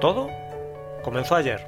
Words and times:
Todo 0.00 0.28
comenzó 1.02 1.36
ayer. 1.36 1.60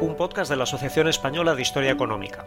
Un 0.00 0.16
podcast 0.16 0.50
de 0.50 0.56
la 0.56 0.64
Asociación 0.64 1.06
Española 1.06 1.54
de 1.54 1.62
Historia 1.62 1.92
Económica. 1.92 2.46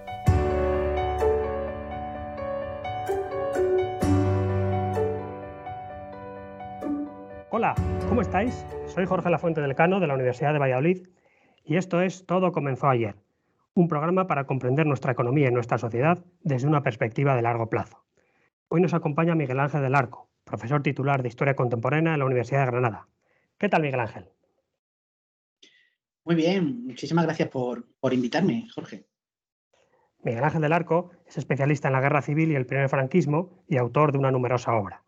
Hola, 7.49 7.75
¿cómo 8.09 8.21
estáis? 8.21 8.65
Soy 8.87 9.05
Jorge 9.05 9.29
Lafuente 9.29 9.61
del 9.61 9.75
Cano 9.75 9.99
de 9.99 10.07
la 10.07 10.15
Universidad 10.15 10.53
de 10.53 10.59
Valladolid 10.59 11.07
y 11.63 11.77
esto 11.77 12.01
es 12.01 12.25
Todo 12.25 12.51
comenzó 12.51 12.89
ayer, 12.89 13.15
un 13.73 13.87
programa 13.87 14.27
para 14.27 14.45
comprender 14.45 14.85
nuestra 14.85 15.13
economía 15.13 15.47
y 15.47 15.51
nuestra 15.51 15.77
sociedad 15.77 16.19
desde 16.41 16.67
una 16.67 16.83
perspectiva 16.83 17.35
de 17.35 17.43
largo 17.43 17.69
plazo. 17.69 18.03
Hoy 18.67 18.81
nos 18.81 18.93
acompaña 18.93 19.35
Miguel 19.35 19.59
Ángel 19.59 19.81
del 19.81 19.95
Arco, 19.95 20.29
profesor 20.43 20.83
titular 20.83 21.21
de 21.21 21.29
Historia 21.29 21.55
Contemporánea 21.55 22.13
en 22.13 22.19
la 22.19 22.25
Universidad 22.25 22.65
de 22.65 22.71
Granada. 22.71 23.07
¿Qué 23.57 23.69
tal, 23.69 23.81
Miguel 23.81 23.99
Ángel? 23.99 24.29
Muy 26.25 26.35
bien, 26.35 26.85
muchísimas 26.85 27.25
gracias 27.25 27.49
por, 27.49 27.85
por 27.99 28.13
invitarme, 28.13 28.67
Jorge. 28.73 29.05
Miguel 30.23 30.43
Ángel 30.43 30.61
del 30.61 30.73
Arco 30.73 31.11
es 31.27 31.37
especialista 31.37 31.89
en 31.89 31.93
la 31.93 32.01
guerra 32.01 32.21
civil 32.21 32.51
y 32.51 32.55
el 32.55 32.65
primer 32.65 32.87
franquismo 32.87 33.63
y 33.67 33.77
autor 33.77 34.13
de 34.13 34.19
una 34.19 34.31
numerosa 34.31 34.73
obra. 34.73 35.03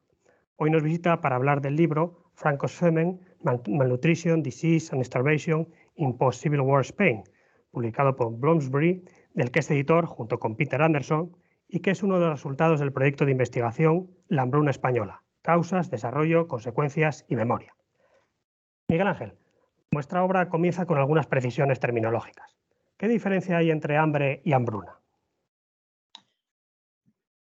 Hoy 0.58 0.72
nos 0.72 0.84
visita 0.84 1.22
para 1.22 1.38
hablar 1.38 1.62
del 1.62 1.76
libro 1.76 2.32
Franco's 2.34 2.74
Femen, 2.74 3.20
Malnutrition, 3.44 4.44
Disease 4.44 4.94
and 4.94 5.04
Starvation 5.04 5.68
in 5.96 6.18
Post-Civil 6.18 6.62
War 6.62 6.82
Spain, 6.82 7.24
publicado 7.72 8.16
por 8.16 8.38
Bloomsbury, 8.38 9.04
del 9.34 9.52
que 9.52 9.60
es 9.60 9.72
editor 9.72 10.06
junto 10.06 10.40
con 10.40 10.56
Peter 10.56 10.82
Anderson 10.82 11.36
y 11.68 11.80
que 11.80 11.92
es 11.92 12.04
uno 12.04 12.16
de 12.16 12.26
los 12.26 12.32
resultados 12.32 12.80
del 12.80 12.94
proyecto 12.94 13.26
de 13.26 13.32
investigación 13.32 14.10
La 14.28 14.44
hambruna 14.44 14.72
española, 14.72 15.24
causas, 15.46 15.90
desarrollo, 15.90 16.48
consecuencias 16.48 17.26
y 17.30 17.36
memoria. 17.36 17.74
Miguel 18.90 19.08
Ángel, 19.08 19.34
vuestra 19.92 20.24
obra 20.24 20.50
comienza 20.50 20.86
con 20.86 20.98
algunas 20.98 21.28
precisiones 21.28 21.80
terminológicas. 21.80 22.58
¿Qué 22.98 23.08
diferencia 23.08 23.58
hay 23.58 23.72
entre 23.72 23.98
hambre 23.98 24.42
y 24.44 24.54
hambruna? 24.54 25.00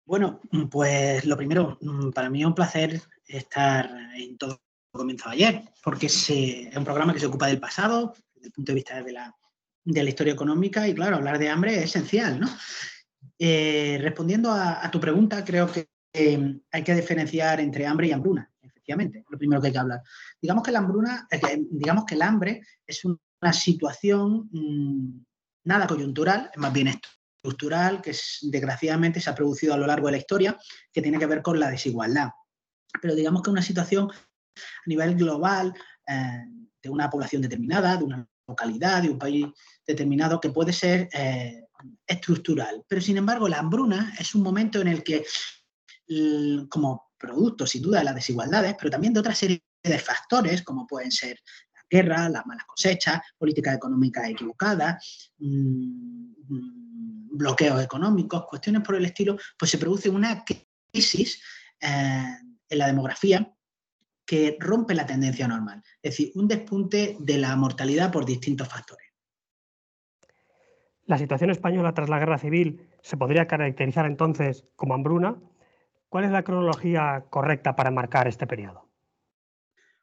Bueno, 0.05 0.41
pues 0.69 1.25
lo 1.25 1.37
primero, 1.37 1.79
para 2.13 2.29
mí 2.29 2.41
es 2.41 2.45
un 2.45 2.55
placer 2.55 3.01
estar 3.25 3.89
en 4.15 4.37
todo 4.37 4.59
comenzó 4.93 5.29
ayer, 5.29 5.63
porque 5.83 6.05
es, 6.05 6.29
un 6.75 6.83
programa 6.83 7.13
que 7.13 7.19
se 7.19 7.25
ocupa 7.25 7.47
del 7.47 7.59
pasado, 7.59 8.13
desde 8.35 8.47
el 8.47 8.53
punto 8.53 8.71
de 8.71 8.75
vista 8.75 9.01
de 9.01 9.11
la, 9.11 9.35
de 9.83 10.03
la 10.03 10.09
historia 10.09 10.33
económica, 10.33 10.87
y 10.87 10.93
claro, 10.93 11.15
hablar 11.15 11.39
de 11.39 11.49
hambre 11.49 11.75
es 11.77 11.85
esencial, 11.85 12.39
¿no? 12.39 12.47
Eh, 13.39 13.97
respondiendo 14.01 14.51
a, 14.51 14.89
tu 14.91 14.99
pregunta, 14.99 15.43
creo 15.43 15.71
que 15.71 15.87
eh, 16.13 16.59
hay 16.71 16.83
que 16.83 16.95
diferenciar 16.95 17.59
entre 17.59 17.87
hambre 17.87 18.07
y 18.07 18.11
hambruna, 18.11 18.49
efectivamente, 18.61 19.25
lo 19.29 19.37
primero 19.37 19.61
que 19.61 19.67
hay 19.67 19.73
que 19.73 19.79
hablar. 19.79 20.01
Digamos 20.41 20.63
que 20.63 20.71
la 20.71 20.79
hambruna, 20.79 21.27
eh, 21.31 21.65
digamos 21.71 22.05
que 22.05 22.15
el 22.15 22.21
hambre 22.21 22.61
es 22.85 23.03
una 23.03 23.53
situación 23.53 24.49
mm, 24.51 25.25
nada 25.65 25.87
coyuntural, 25.87 26.49
es 26.53 26.59
más 26.59 26.71
bien 26.71 26.99
estructural, 27.43 28.01
que 28.01 28.15
desgraciadamente 28.43 29.19
se 29.19 29.29
ha 29.29 29.35
producido 29.35 29.73
a 29.73 29.77
lo 29.77 29.87
largo 29.87 30.07
de 30.07 30.13
la 30.13 30.17
historia, 30.17 30.57
que 30.91 31.01
tiene 31.01 31.19
que 31.19 31.25
ver 31.25 31.41
con 31.41 31.59
la 31.59 31.69
desigualdad. 31.69 32.29
Pero 33.01 33.15
digamos 33.15 33.41
que 33.41 33.49
una 33.49 33.61
situación 33.61 34.09
a 34.09 34.85
nivel 34.85 35.15
global 35.15 35.73
eh, 36.07 36.45
de 36.81 36.89
una 36.89 37.09
población 37.09 37.41
determinada, 37.41 37.97
de 37.97 38.03
una 38.03 38.27
localidad, 38.47 39.01
de 39.01 39.09
un 39.09 39.17
país 39.17 39.47
determinado, 39.85 40.39
que 40.39 40.49
puede 40.49 40.73
ser 40.73 41.09
eh, 41.13 41.65
estructural. 42.05 42.83
Pero 42.87 43.01
sin 43.01 43.17
embargo, 43.17 43.47
la 43.47 43.59
hambruna 43.59 44.13
es 44.19 44.35
un 44.35 44.43
momento 44.43 44.81
en 44.81 44.87
el 44.87 45.03
que, 45.03 45.25
como 46.69 47.11
producto 47.17 47.65
sin 47.65 47.81
duda 47.81 47.99
de 47.99 48.05
las 48.05 48.15
desigualdades, 48.15 48.75
pero 48.77 48.91
también 48.91 49.13
de 49.13 49.19
otra 49.19 49.33
serie 49.33 49.63
de 49.81 49.99
factores, 49.99 50.61
como 50.63 50.85
pueden 50.85 51.11
ser 51.11 51.39
la 51.73 51.81
guerra, 51.89 52.29
las 52.29 52.45
malas 52.45 52.65
cosechas, 52.65 53.21
políticas 53.37 53.75
económicas 53.75 54.29
equivocadas, 54.29 55.31
mm, 55.37 56.33
mm, 56.47 57.37
bloqueos 57.37 57.83
económicos, 57.83 58.45
cuestiones 58.45 58.81
por 58.81 58.95
el 58.95 59.05
estilo, 59.05 59.37
pues 59.57 59.71
se 59.71 59.77
produce 59.77 60.09
una 60.09 60.43
crisis 60.43 61.41
eh, 61.79 62.37
en 62.69 62.77
la 62.77 62.87
demografía 62.87 63.53
que 64.25 64.57
rompe 64.59 64.93
la 64.93 65.05
tendencia 65.05 65.47
normal, 65.47 65.81
es 66.01 66.11
decir, 66.11 66.31
un 66.35 66.47
despunte 66.47 67.17
de 67.19 67.37
la 67.37 67.55
mortalidad 67.55 68.11
por 68.11 68.25
distintos 68.25 68.67
factores. 68.67 69.03
La 71.05 71.17
situación 71.17 71.49
española 71.49 71.93
tras 71.93 72.07
la 72.07 72.19
guerra 72.19 72.37
civil 72.37 72.87
se 73.01 73.17
podría 73.17 73.47
caracterizar 73.47 74.05
entonces 74.05 74.65
como 74.77 74.93
hambruna. 74.93 75.35
¿Cuál 76.13 76.25
es 76.25 76.31
la 76.31 76.43
cronología 76.43 77.25
correcta 77.27 77.75
para 77.75 77.89
marcar 77.89 78.27
este 78.27 78.45
periodo? 78.45 78.87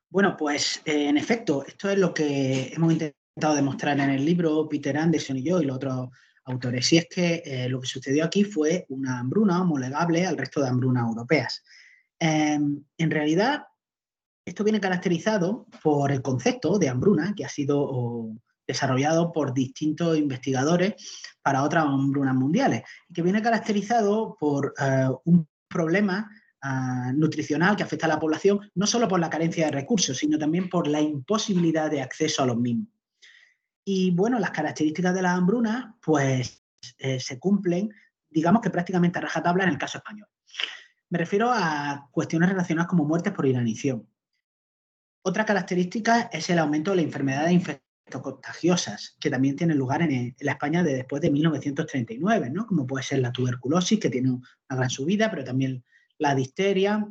Bueno, 0.08 0.36
pues 0.36 0.82
eh, 0.84 1.08
en 1.08 1.16
efecto, 1.16 1.64
esto 1.64 1.88
es 1.88 1.98
lo 1.98 2.12
que 2.12 2.72
hemos 2.74 2.94
intentado 2.94 3.54
demostrar 3.54 4.00
en 4.00 4.10
el 4.10 4.24
libro 4.24 4.68
Peter 4.68 4.98
Anderson 4.98 5.36
y 5.36 5.44
yo 5.44 5.62
y 5.62 5.66
los 5.66 5.76
otros 5.76 6.08
autores. 6.46 6.92
Y 6.92 6.98
es 6.98 7.06
que 7.08 7.42
eh, 7.44 7.68
lo 7.68 7.80
que 7.80 7.86
sucedió 7.86 8.24
aquí 8.24 8.42
fue 8.42 8.86
una 8.88 9.20
hambruna 9.20 9.62
homologable 9.62 10.26
al 10.26 10.36
resto 10.36 10.60
de 10.60 10.68
hambrunas 10.68 11.06
europeas. 11.06 11.62
Em, 12.18 12.82
en 12.98 13.10
realidad, 13.12 13.62
esto 14.44 14.64
viene 14.64 14.80
caracterizado 14.80 15.68
por 15.80 16.10
el 16.10 16.22
concepto 16.22 16.76
de 16.80 16.88
hambruna 16.88 17.34
que 17.36 17.44
ha 17.44 17.48
sido 17.48 18.32
desarrollado 18.66 19.30
por 19.30 19.54
distintos 19.54 20.18
investigadores 20.18 20.94
para 21.40 21.62
otras 21.62 21.84
hambrunas 21.84 22.34
mundiales 22.34 22.82
y 23.08 23.14
que 23.14 23.22
viene 23.22 23.40
caracterizado 23.40 24.36
por 24.40 24.74
eh, 24.76 25.08
un 25.24 25.46
problema 25.70 26.30
ah, 26.60 27.12
nutricional 27.14 27.76
que 27.76 27.84
afecta 27.84 28.06
a 28.06 28.10
la 28.10 28.18
población 28.18 28.70
no 28.74 28.86
solo 28.86 29.08
por 29.08 29.20
la 29.20 29.30
carencia 29.30 29.66
de 29.66 29.72
recursos, 29.72 30.18
sino 30.18 30.36
también 30.38 30.68
por 30.68 30.86
la 30.86 31.00
imposibilidad 31.00 31.90
de 31.90 32.02
acceso 32.02 32.42
a 32.42 32.46
los 32.46 32.58
mismos. 32.58 32.88
Y 33.84 34.10
bueno, 34.10 34.38
las 34.38 34.50
características 34.50 35.14
de 35.14 35.22
la 35.22 35.32
hambruna 35.32 35.96
pues 36.02 36.62
eh, 36.98 37.18
se 37.18 37.38
cumplen, 37.38 37.90
digamos 38.28 38.60
que 38.60 38.70
prácticamente 38.70 39.18
a 39.18 39.22
rajatabla 39.22 39.64
en 39.64 39.70
el 39.70 39.78
caso 39.78 39.98
español. 39.98 40.28
Me 41.08 41.18
refiero 41.18 41.50
a 41.50 42.08
cuestiones 42.12 42.50
relacionadas 42.50 42.88
como 42.88 43.04
muertes 43.04 43.32
por 43.32 43.46
inanición, 43.46 44.06
otra 45.22 45.44
característica 45.44 46.30
es 46.32 46.48
el 46.48 46.58
aumento 46.58 46.90
de 46.90 46.96
la 46.96 47.02
enfermedad 47.02 47.50
contagiosas 48.10 49.16
que 49.20 49.30
también 49.30 49.56
tienen 49.56 49.78
lugar 49.78 50.02
en, 50.02 50.34
la 50.40 50.52
España 50.52 50.82
de 50.82 50.94
después 50.94 51.22
de 51.22 51.30
1939, 51.30 52.50
¿no? 52.50 52.66
como 52.66 52.86
puede 52.86 53.04
ser 53.04 53.20
la 53.20 53.32
tuberculosis, 53.32 53.98
que 53.98 54.10
tiene 54.10 54.30
una 54.30 54.42
gran 54.68 54.90
subida, 54.90 55.30
pero 55.30 55.44
también 55.44 55.84
la 56.18 56.34
difteria, 56.34 57.06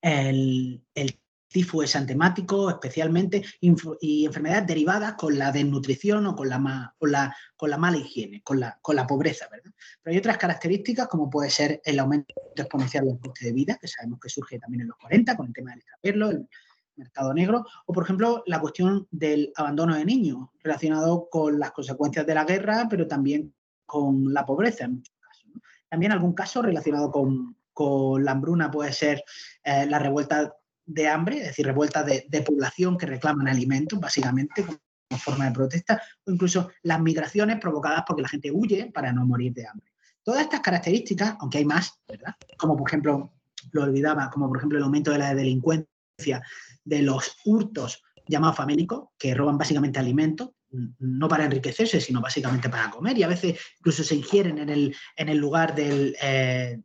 el, 0.00 0.84
el 0.94 1.20
tifo 1.52 1.82
exantemático 1.82 2.70
especialmente, 2.70 3.44
y 3.60 4.24
enfermedades 4.24 4.66
derivadas 4.66 5.14
con 5.14 5.38
la 5.38 5.52
desnutrición 5.52 6.26
o 6.26 6.34
con 6.34 6.48
la, 6.48 6.94
con 6.98 7.12
la, 7.12 7.36
con 7.56 7.70
la 7.70 7.78
mala 7.78 7.98
higiene, 7.98 8.42
con 8.42 8.58
la, 8.58 8.78
con 8.80 8.96
la 8.96 9.06
pobreza. 9.06 9.46
¿verdad? 9.50 9.70
Pero 10.02 10.14
hay 10.14 10.18
otras 10.18 10.38
características 10.38 11.06
como 11.08 11.30
puede 11.30 11.50
ser 11.50 11.80
el 11.84 11.98
aumento 12.00 12.34
exponencial 12.56 13.06
del 13.06 13.18
coste 13.20 13.46
de 13.46 13.52
vida, 13.52 13.78
que 13.80 13.86
sabemos 13.86 14.18
que 14.20 14.30
surge 14.30 14.58
también 14.58 14.82
en 14.82 14.88
los 14.88 14.96
40 14.96 15.36
con 15.36 15.46
el 15.46 15.52
tema 15.52 15.70
del 15.70 15.80
extraperlo, 15.80 16.30
el 16.30 16.48
mercado 16.96 17.32
negro, 17.34 17.64
o 17.86 17.92
por 17.92 18.04
ejemplo 18.04 18.42
la 18.46 18.60
cuestión 18.60 19.06
del 19.10 19.52
abandono 19.56 19.94
de 19.96 20.04
niños, 20.04 20.48
relacionado 20.62 21.28
con 21.30 21.58
las 21.58 21.72
consecuencias 21.72 22.26
de 22.26 22.34
la 22.34 22.44
guerra, 22.44 22.86
pero 22.88 23.06
también 23.06 23.54
con 23.86 24.32
la 24.32 24.46
pobreza 24.46 24.84
en 24.84 24.94
muchos 24.96 25.14
casos. 25.20 25.46
También 25.88 26.12
algún 26.12 26.32
caso 26.32 26.62
relacionado 26.62 27.10
con, 27.10 27.56
con 27.72 28.24
la 28.24 28.32
hambruna 28.32 28.70
puede 28.70 28.92
ser 28.92 29.22
eh, 29.64 29.86
la 29.86 29.98
revuelta 29.98 30.54
de 30.84 31.08
hambre, 31.08 31.38
es 31.38 31.46
decir, 31.48 31.66
revueltas 31.66 32.06
de, 32.06 32.42
población 32.42 32.98
que 32.98 33.06
reclaman 33.06 33.48
alimentos, 33.48 33.98
básicamente, 34.00 34.64
como 34.64 34.78
forma 35.18 35.44
de 35.46 35.52
protesta, 35.52 36.02
o 36.26 36.30
incluso 36.30 36.70
las 36.82 37.00
migraciones 37.00 37.58
provocadas 37.60 38.04
porque 38.06 38.22
la 38.22 38.28
gente 38.28 38.50
huye 38.50 38.90
para 38.92 39.12
no 39.12 39.26
morir 39.26 39.52
de 39.52 39.66
hambre. 39.66 39.92
Todas 40.22 40.42
estas 40.42 40.60
características, 40.60 41.36
aunque 41.40 41.58
hay 41.58 41.64
más, 41.64 42.00
¿verdad? 42.08 42.34
Como 42.56 42.76
por 42.76 42.88
ejemplo, 42.88 43.32
lo 43.72 43.82
olvidaba, 43.82 44.30
como 44.30 44.48
por 44.48 44.58
ejemplo 44.58 44.78
el 44.78 44.84
aumento 44.84 45.10
de 45.10 45.18
la 45.18 45.34
delincuencia, 45.34 46.42
de 46.84 47.02
los 47.02 47.36
hurtos 47.44 48.02
llamados 48.26 48.56
famélicos, 48.56 49.08
que 49.18 49.34
roban 49.34 49.58
básicamente 49.58 49.98
alimentos, 49.98 50.50
no 50.70 51.28
para 51.28 51.44
enriquecerse, 51.44 52.00
sino 52.00 52.20
básicamente 52.20 52.68
para 52.68 52.90
comer, 52.90 53.18
y 53.18 53.22
a 53.22 53.28
veces 53.28 53.58
incluso 53.78 54.02
se 54.04 54.14
ingieren 54.14 54.58
en 54.58 54.70
el, 54.70 54.96
en 55.16 55.28
el 55.28 55.38
lugar 55.38 55.74
del, 55.74 56.16
eh, 56.22 56.80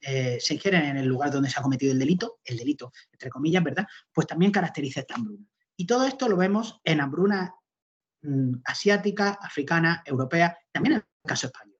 eh, 0.00 0.38
se 0.40 0.54
ingieren 0.54 0.84
en 0.84 0.96
el 0.96 1.06
lugar 1.06 1.30
donde 1.30 1.50
se 1.50 1.58
ha 1.58 1.62
cometido 1.62 1.92
el 1.92 1.98
delito, 1.98 2.38
el 2.44 2.56
delito, 2.56 2.92
entre 3.12 3.28
comillas, 3.28 3.62
¿verdad? 3.62 3.86
Pues 4.12 4.26
también 4.26 4.50
caracteriza 4.50 5.00
esta 5.00 5.14
hambruna. 5.14 5.46
Y 5.76 5.86
todo 5.86 6.06
esto 6.06 6.28
lo 6.28 6.36
vemos 6.36 6.80
en 6.84 7.00
hambruna 7.00 7.54
mm, 8.22 8.54
asiática, 8.64 9.38
africana, 9.40 10.02
europea, 10.06 10.56
también 10.72 10.94
en 10.94 10.98
el 11.00 11.28
caso 11.28 11.46
español. 11.46 11.76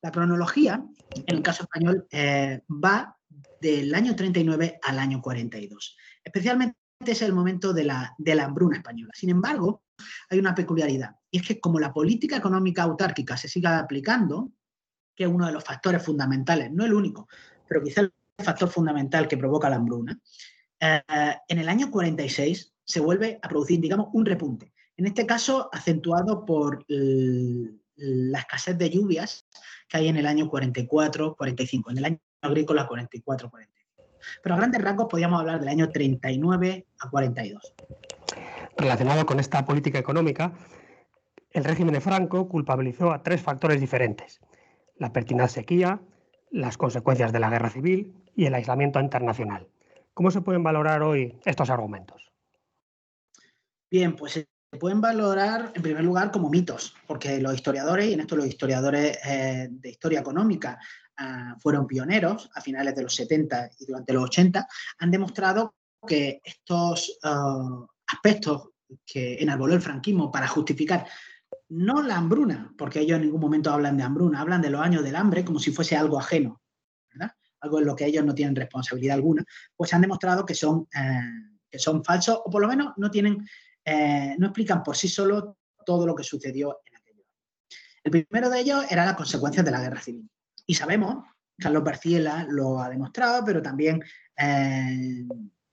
La 0.00 0.12
cronología, 0.12 0.84
en 1.14 1.36
el 1.36 1.42
caso 1.42 1.64
español, 1.64 2.06
eh, 2.10 2.60
va 2.70 3.16
del 3.60 3.92
año 3.94 4.14
39 4.14 4.78
al 4.82 4.98
año 4.98 5.20
42. 5.20 5.96
Especialmente 6.22 6.76
es 7.04 7.22
el 7.22 7.32
momento 7.32 7.72
de 7.72 7.84
la, 7.84 8.16
hambruna 8.42 8.78
española. 8.78 9.12
Sin 9.14 9.30
embargo, 9.30 9.82
hay 10.30 10.38
una 10.38 10.54
peculiaridad, 10.54 11.16
y 11.30 11.38
es 11.38 11.46
que 11.46 11.60
como 11.60 11.80
la 11.80 11.92
política 11.92 12.36
económica 12.36 12.82
autárquica 12.82 13.36
se 13.36 13.48
sigue 13.48 13.68
aplicando, 13.68 14.50
que 15.14 15.24
es 15.24 15.30
uno 15.30 15.46
de 15.46 15.52
los 15.52 15.64
factores 15.64 16.02
fundamentales, 16.02 16.70
no 16.72 16.84
el 16.84 16.92
único, 16.92 17.28
pero 17.68 17.82
quizá 17.82 18.02
el 18.02 18.12
factor 18.42 18.68
fundamental 18.68 19.28
que 19.28 19.38
provoca 19.38 19.70
la 19.70 19.76
hambruna, 19.76 20.18
eh, 20.80 21.02
en 21.48 21.58
el 21.58 21.68
año 21.68 21.90
46 21.90 22.74
se 22.84 23.00
vuelve 23.00 23.38
a 23.42 23.48
producir, 23.48 23.80
digamos, 23.80 24.08
un 24.12 24.26
repunte. 24.26 24.72
En 24.96 25.06
este 25.06 25.26
caso, 25.26 25.68
acentuado 25.72 26.44
por 26.44 26.84
la 26.88 28.38
escasez 28.38 28.78
de 28.78 28.90
lluvias 28.90 29.46
que 29.88 29.98
hay 29.98 30.08
en 30.08 30.16
el 30.16 30.26
año 30.26 30.50
44-45, 30.50 31.90
en 31.90 31.98
el 31.98 32.04
año 32.04 32.18
agrícola 32.40 32.88
44-45. 32.88 33.75
Pero 34.42 34.54
a 34.54 34.58
grandes 34.58 34.82
rasgos 34.82 35.06
podríamos 35.08 35.40
hablar 35.40 35.60
del 35.60 35.68
año 35.68 35.88
39 35.90 36.86
a 37.00 37.10
42. 37.10 37.74
Relacionado 38.76 39.26
con 39.26 39.40
esta 39.40 39.64
política 39.64 39.98
económica, 39.98 40.52
el 41.50 41.64
régimen 41.64 41.94
de 41.94 42.00
Franco 42.00 42.48
culpabilizó 42.48 43.12
a 43.12 43.22
tres 43.22 43.40
factores 43.40 43.80
diferentes. 43.80 44.40
La 44.96 45.12
pertinaz 45.12 45.52
sequía, 45.52 46.00
las 46.50 46.76
consecuencias 46.76 47.32
de 47.32 47.40
la 47.40 47.50
guerra 47.50 47.70
civil 47.70 48.14
y 48.34 48.46
el 48.46 48.54
aislamiento 48.54 49.00
internacional. 49.00 49.68
¿Cómo 50.12 50.30
se 50.30 50.40
pueden 50.40 50.62
valorar 50.62 51.02
hoy 51.02 51.38
estos 51.44 51.70
argumentos? 51.70 52.30
Bien, 53.90 54.16
pues 54.16 54.32
se 54.32 54.48
pueden 54.78 55.00
valorar 55.00 55.72
en 55.74 55.82
primer 55.82 56.04
lugar 56.04 56.30
como 56.30 56.50
mitos, 56.50 56.94
porque 57.06 57.40
los 57.40 57.54
historiadores, 57.54 58.06
y 58.06 58.14
en 58.14 58.20
esto 58.20 58.36
los 58.36 58.46
historiadores 58.46 59.18
eh, 59.24 59.68
de 59.70 59.88
historia 59.88 60.20
económica 60.20 60.78
ah, 61.18 61.56
fueron 61.60 61.86
pioneros 61.86 62.50
a 62.54 62.60
finales 62.60 62.94
de 62.94 63.02
los 63.02 63.14
70 63.14 63.70
y 63.80 63.86
durante 63.86 64.12
los 64.12 64.24
80, 64.24 64.66
han 64.98 65.10
demostrado 65.10 65.74
que 66.06 66.40
estos 66.44 67.18
ah, 67.24 67.86
aspectos 68.06 68.70
que 69.04 69.34
enarboló 69.42 69.74
el 69.74 69.82
franquismo 69.82 70.30
para 70.30 70.46
justificar 70.46 71.06
no 71.68 72.02
la 72.02 72.16
hambruna, 72.16 72.72
porque 72.78 73.00
ellos 73.00 73.16
en 73.16 73.22
ningún 73.22 73.40
momento 73.40 73.70
hablan 73.70 73.96
de 73.96 74.04
hambruna, 74.04 74.40
hablan 74.40 74.62
de 74.62 74.70
los 74.70 74.80
años 74.80 75.02
del 75.02 75.16
hambre 75.16 75.44
como 75.44 75.58
si 75.58 75.72
fuese 75.72 75.96
algo 75.96 76.18
ajeno, 76.18 76.60
algo 77.60 77.78
en 77.80 77.86
lo 77.86 77.96
que 77.96 78.06
ellos 78.06 78.24
no 78.24 78.34
tienen 78.34 78.54
responsabilidad 78.54 79.16
alguna, 79.16 79.44
pues 79.74 79.92
han 79.92 80.02
demostrado 80.02 80.44
que 80.44 80.54
son, 80.54 80.86
eh, 80.94 81.54
que 81.70 81.78
son 81.78 82.04
falsos 82.04 82.40
o 82.44 82.50
por 82.50 82.62
lo 82.62 82.68
menos 82.68 82.92
no, 82.96 83.10
tienen, 83.10 83.46
eh, 83.84 84.36
no 84.38 84.46
explican 84.46 84.82
por 84.82 84.96
sí 84.96 85.08
solos 85.08 85.54
todo 85.84 86.06
lo 86.06 86.14
que 86.14 86.22
sucedió 86.22 86.80
en 86.84 86.96
aquello. 86.96 87.24
El 88.04 88.10
primero 88.10 88.50
de 88.50 88.60
ellos 88.60 88.84
era 88.90 89.04
las 89.04 89.16
consecuencias 89.16 89.64
de 89.64 89.70
la 89.70 89.80
guerra 89.80 90.00
civil. 90.00 90.28
Y 90.66 90.74
sabemos, 90.74 91.24
Carlos 91.58 91.84
Barciela 91.84 92.46
lo 92.50 92.80
ha 92.80 92.88
demostrado, 92.90 93.44
pero 93.44 93.62
también 93.62 94.02
eh, 94.36 95.24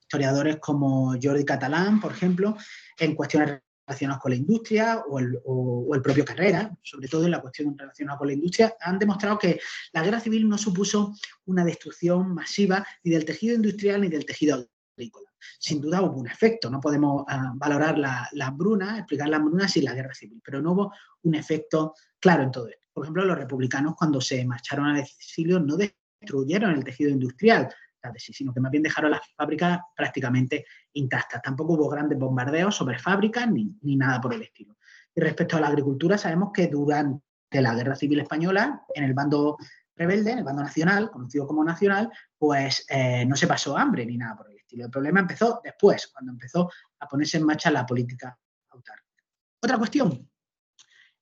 historiadores 0.01 0.57
como 0.57 1.15
Jordi 1.21 1.43
Catalán, 1.43 1.99
por 1.99 2.11
ejemplo, 2.11 2.55
en 2.99 3.15
cuestiones 3.15 3.61
relacionados 3.85 4.21
con 4.21 4.31
la 4.31 4.37
industria 4.37 5.03
o 5.09 5.19
el, 5.19 6.01
propio 6.01 6.23
Carrera, 6.23 6.71
sobre 6.81 7.07
todo 7.07 7.25
en 7.25 7.31
la 7.31 7.41
cuestión 7.41 7.77
relacionada 7.77 8.17
con 8.17 8.27
la 8.27 8.33
industria, 8.33 8.75
han 8.79 8.99
demostrado 8.99 9.37
que 9.37 9.59
la 9.91 10.03
guerra 10.03 10.19
civil 10.19 10.47
no 10.47 10.57
supuso 10.57 11.13
una 11.45 11.65
destrucción 11.65 12.33
masiva 12.33 12.85
ni 13.03 13.11
del 13.11 13.25
tejido 13.25 13.55
industrial 13.55 14.01
ni 14.01 14.07
del 14.07 14.25
tejido 14.25 14.65
agrícola. 14.95 15.29
Sin 15.59 15.81
duda 15.81 16.01
hubo 16.01 16.19
un 16.19 16.27
efecto, 16.27 16.69
no 16.69 16.79
podemos 16.79 17.25
ah, 17.27 17.51
valorar 17.55 17.97
la, 17.97 18.29
la, 18.31 18.47
hambruna, 18.47 18.99
explicar 18.99 19.27
la 19.27 19.37
hambruna 19.37 19.67
sin 19.67 19.83
la 19.83 19.93
guerra 19.93 20.13
civil, 20.13 20.41
pero 20.43 20.61
no 20.61 20.71
hubo 20.71 20.93
un 21.23 21.35
efecto 21.35 21.95
claro 22.19 22.43
en 22.43 22.51
todo 22.51 22.67
esto. 22.67 22.82
Por 22.93 23.03
ejemplo, 23.03 23.25
los 23.25 23.37
republicanos 23.37 23.95
cuando 23.95 24.21
se 24.21 24.45
marcharon 24.45 24.85
al 24.85 24.99
exilio 24.99 25.59
no 25.59 25.75
destruyeron 25.75 26.71
el 26.71 26.83
tejido 26.83 27.09
industrial, 27.09 27.73
sino 28.17 28.53
que 28.53 28.59
más 28.59 28.71
bien 28.71 28.83
dejaron 28.83 29.11
las 29.11 29.21
fábricas 29.35 29.79
prácticamente 29.95 30.65
intactas. 30.93 31.41
Tampoco 31.41 31.73
hubo 31.73 31.89
grandes 31.89 32.19
bombardeos 32.19 32.75
sobre 32.75 32.99
fábricas 32.99 33.49
ni, 33.49 33.95
nada 33.95 34.19
por 34.19 34.33
el 34.33 34.41
estilo. 34.41 34.77
Y 35.15 35.21
respecto 35.21 35.57
a 35.57 35.61
la 35.61 35.67
agricultura, 35.67 36.17
sabemos 36.17 36.51
que 36.53 36.67
durante 36.67 37.21
la 37.51 37.75
Guerra 37.75 37.95
Civil 37.95 38.19
Española, 38.19 38.83
en 38.93 39.03
el 39.03 39.13
bando 39.13 39.57
rebelde, 39.95 40.31
en 40.31 40.39
el 40.39 40.43
bando 40.43 40.63
nacional, 40.63 41.11
conocido 41.11 41.47
como 41.47 41.63
nacional, 41.63 42.09
pues 42.37 42.85
eh, 42.89 43.25
no 43.25 43.35
se 43.35 43.47
pasó 43.47 43.77
hambre 43.77 44.05
ni 44.05 44.17
nada 44.17 44.35
por 44.35 44.49
el 44.49 44.57
estilo. 44.57 44.85
El 44.85 44.91
problema 44.91 45.19
empezó 45.19 45.61
después, 45.63 46.07
cuando 46.07 46.31
empezó 46.31 46.69
a 46.99 47.07
ponerse 47.07 47.37
en 47.37 47.45
marcha 47.45 47.69
la 47.69 47.85
política 47.85 48.37
autárquica. 48.69 49.23
Otra 49.61 49.77
cuestión 49.77 50.29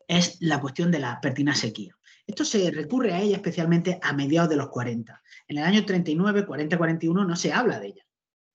es 0.07 0.37
la 0.41 0.59
cuestión 0.59 0.91
de 0.91 0.99
la 0.99 1.19
pertinaz 1.21 1.59
sequía. 1.59 1.95
Esto 2.25 2.45
se 2.45 2.71
recurre 2.71 3.13
a 3.13 3.21
ella 3.21 3.37
especialmente 3.37 3.99
a 4.01 4.13
mediados 4.13 4.49
de 4.49 4.55
los 4.55 4.69
40. 4.69 5.21
En 5.47 5.57
el 5.57 5.63
año 5.63 5.85
39, 5.85 6.45
40, 6.45 6.77
41 6.77 7.25
no 7.25 7.35
se 7.35 7.51
habla 7.51 7.79
de 7.79 7.87
ella. 7.87 8.05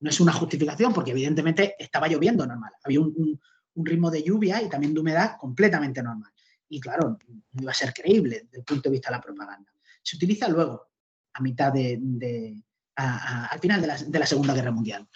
No 0.01 0.11
es 0.11 0.21
una 0.21 0.33
justificación 0.33 0.93
porque 0.93 1.11
evidentemente 1.11 1.75
estaba 1.79 2.09
lloviendo 2.09 2.47
normal. 2.47 2.73
Había 2.85 3.01
un, 3.01 3.41
ritmo 3.79 4.11
de 4.11 4.23
lluvia 4.23 4.63
y 4.63 4.71
también 4.71 4.95
de 4.95 5.01
humedad 5.01 5.37
completamente 5.39 6.03
normal. 6.03 6.33
Y 6.69 6.81
claro, 6.81 7.19
no 7.53 7.63
iba 7.63 7.73
a 7.73 7.75
ser 7.75 7.93
creíble 7.93 8.43
desde 8.45 8.59
el 8.61 8.65
punto 8.65 8.89
de 8.89 8.95
vista 8.95 9.11
de 9.11 9.17
la 9.17 9.21
propaganda. 9.21 9.71
Se 10.03 10.17
utiliza 10.17 10.49
luego, 10.49 10.89
a 11.35 11.43
mitad 11.43 11.71
de, 11.71 12.63
al 12.95 13.61
final 13.61 13.83
de 13.83 13.87
la, 13.87 13.99
de 13.99 14.19
la 14.19 14.25
Segunda 14.25 14.55
Guerra 14.55 14.71
Mundial. 14.71 15.07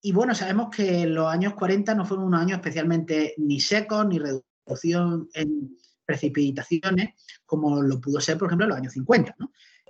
Y 0.00 0.10
bueno, 0.10 0.34
sabemos 0.34 0.74
que 0.74 1.06
los 1.06 1.28
años 1.28 1.54
40 1.54 1.94
no 1.94 2.04
fueron 2.04 2.26
unos 2.26 2.40
años 2.40 2.58
especialmente 2.58 3.34
ni 3.38 3.60
secos, 3.60 4.04
ni 4.08 4.18
reducción 4.66 5.28
en, 5.34 5.76
precipitaciones 6.04 7.10
como 7.46 7.82
lo 7.82 8.00
pudo 8.00 8.20
ser, 8.20 8.38
por 8.38 8.48
ejemplo, 8.48 8.64
en 8.64 8.70
los 8.70 8.78
años 8.78 8.92
50. 8.92 9.36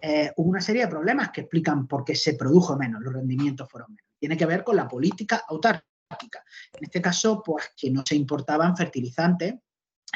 Eh, 0.01 0.33
hubo 0.37 0.51
una 0.51 0.61
serie 0.61 0.83
de 0.83 0.89
problemas 0.89 1.31
que 1.31 1.43
explican 1.43 1.87
por 1.87 2.05
qué 2.05 2.15
se 2.15 2.35
produjo 2.35 2.77
menos, 2.77 3.01
los 3.03 3.13
rendimientos 3.13 3.69
fueron 3.71 3.93
menos. 3.95 4.11
Tiene 4.19 4.37
que 4.37 4.47
ver 4.47 4.65
con 4.65 4.77
la 4.77 4.89
política 4.89 5.45
autárquica. 5.49 6.45
En 6.73 6.85
este 6.85 7.01
caso, 7.01 7.43
pues 7.45 7.73
que 7.77 7.91
no 7.91 8.03
se 8.07 8.17
importaban 8.17 8.77
fertilizantes, 8.77 9.55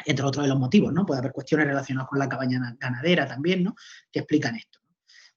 entre 0.05 0.25
otros 0.25 0.43
de 0.43 0.49
los 0.49 0.59
motivos, 0.59 0.93
¿no? 0.93 1.05
Puede 1.05 1.19
haber 1.19 1.31
cuestiones 1.31 1.67
relacionadas 1.67 2.09
con 2.09 2.19
la 2.19 2.29
cabaña 2.29 2.75
ganadera 2.79 3.27
también, 3.27 3.63
¿no? 3.63 3.75
Que 4.11 4.19
explican 4.19 4.55
esto. 4.55 4.79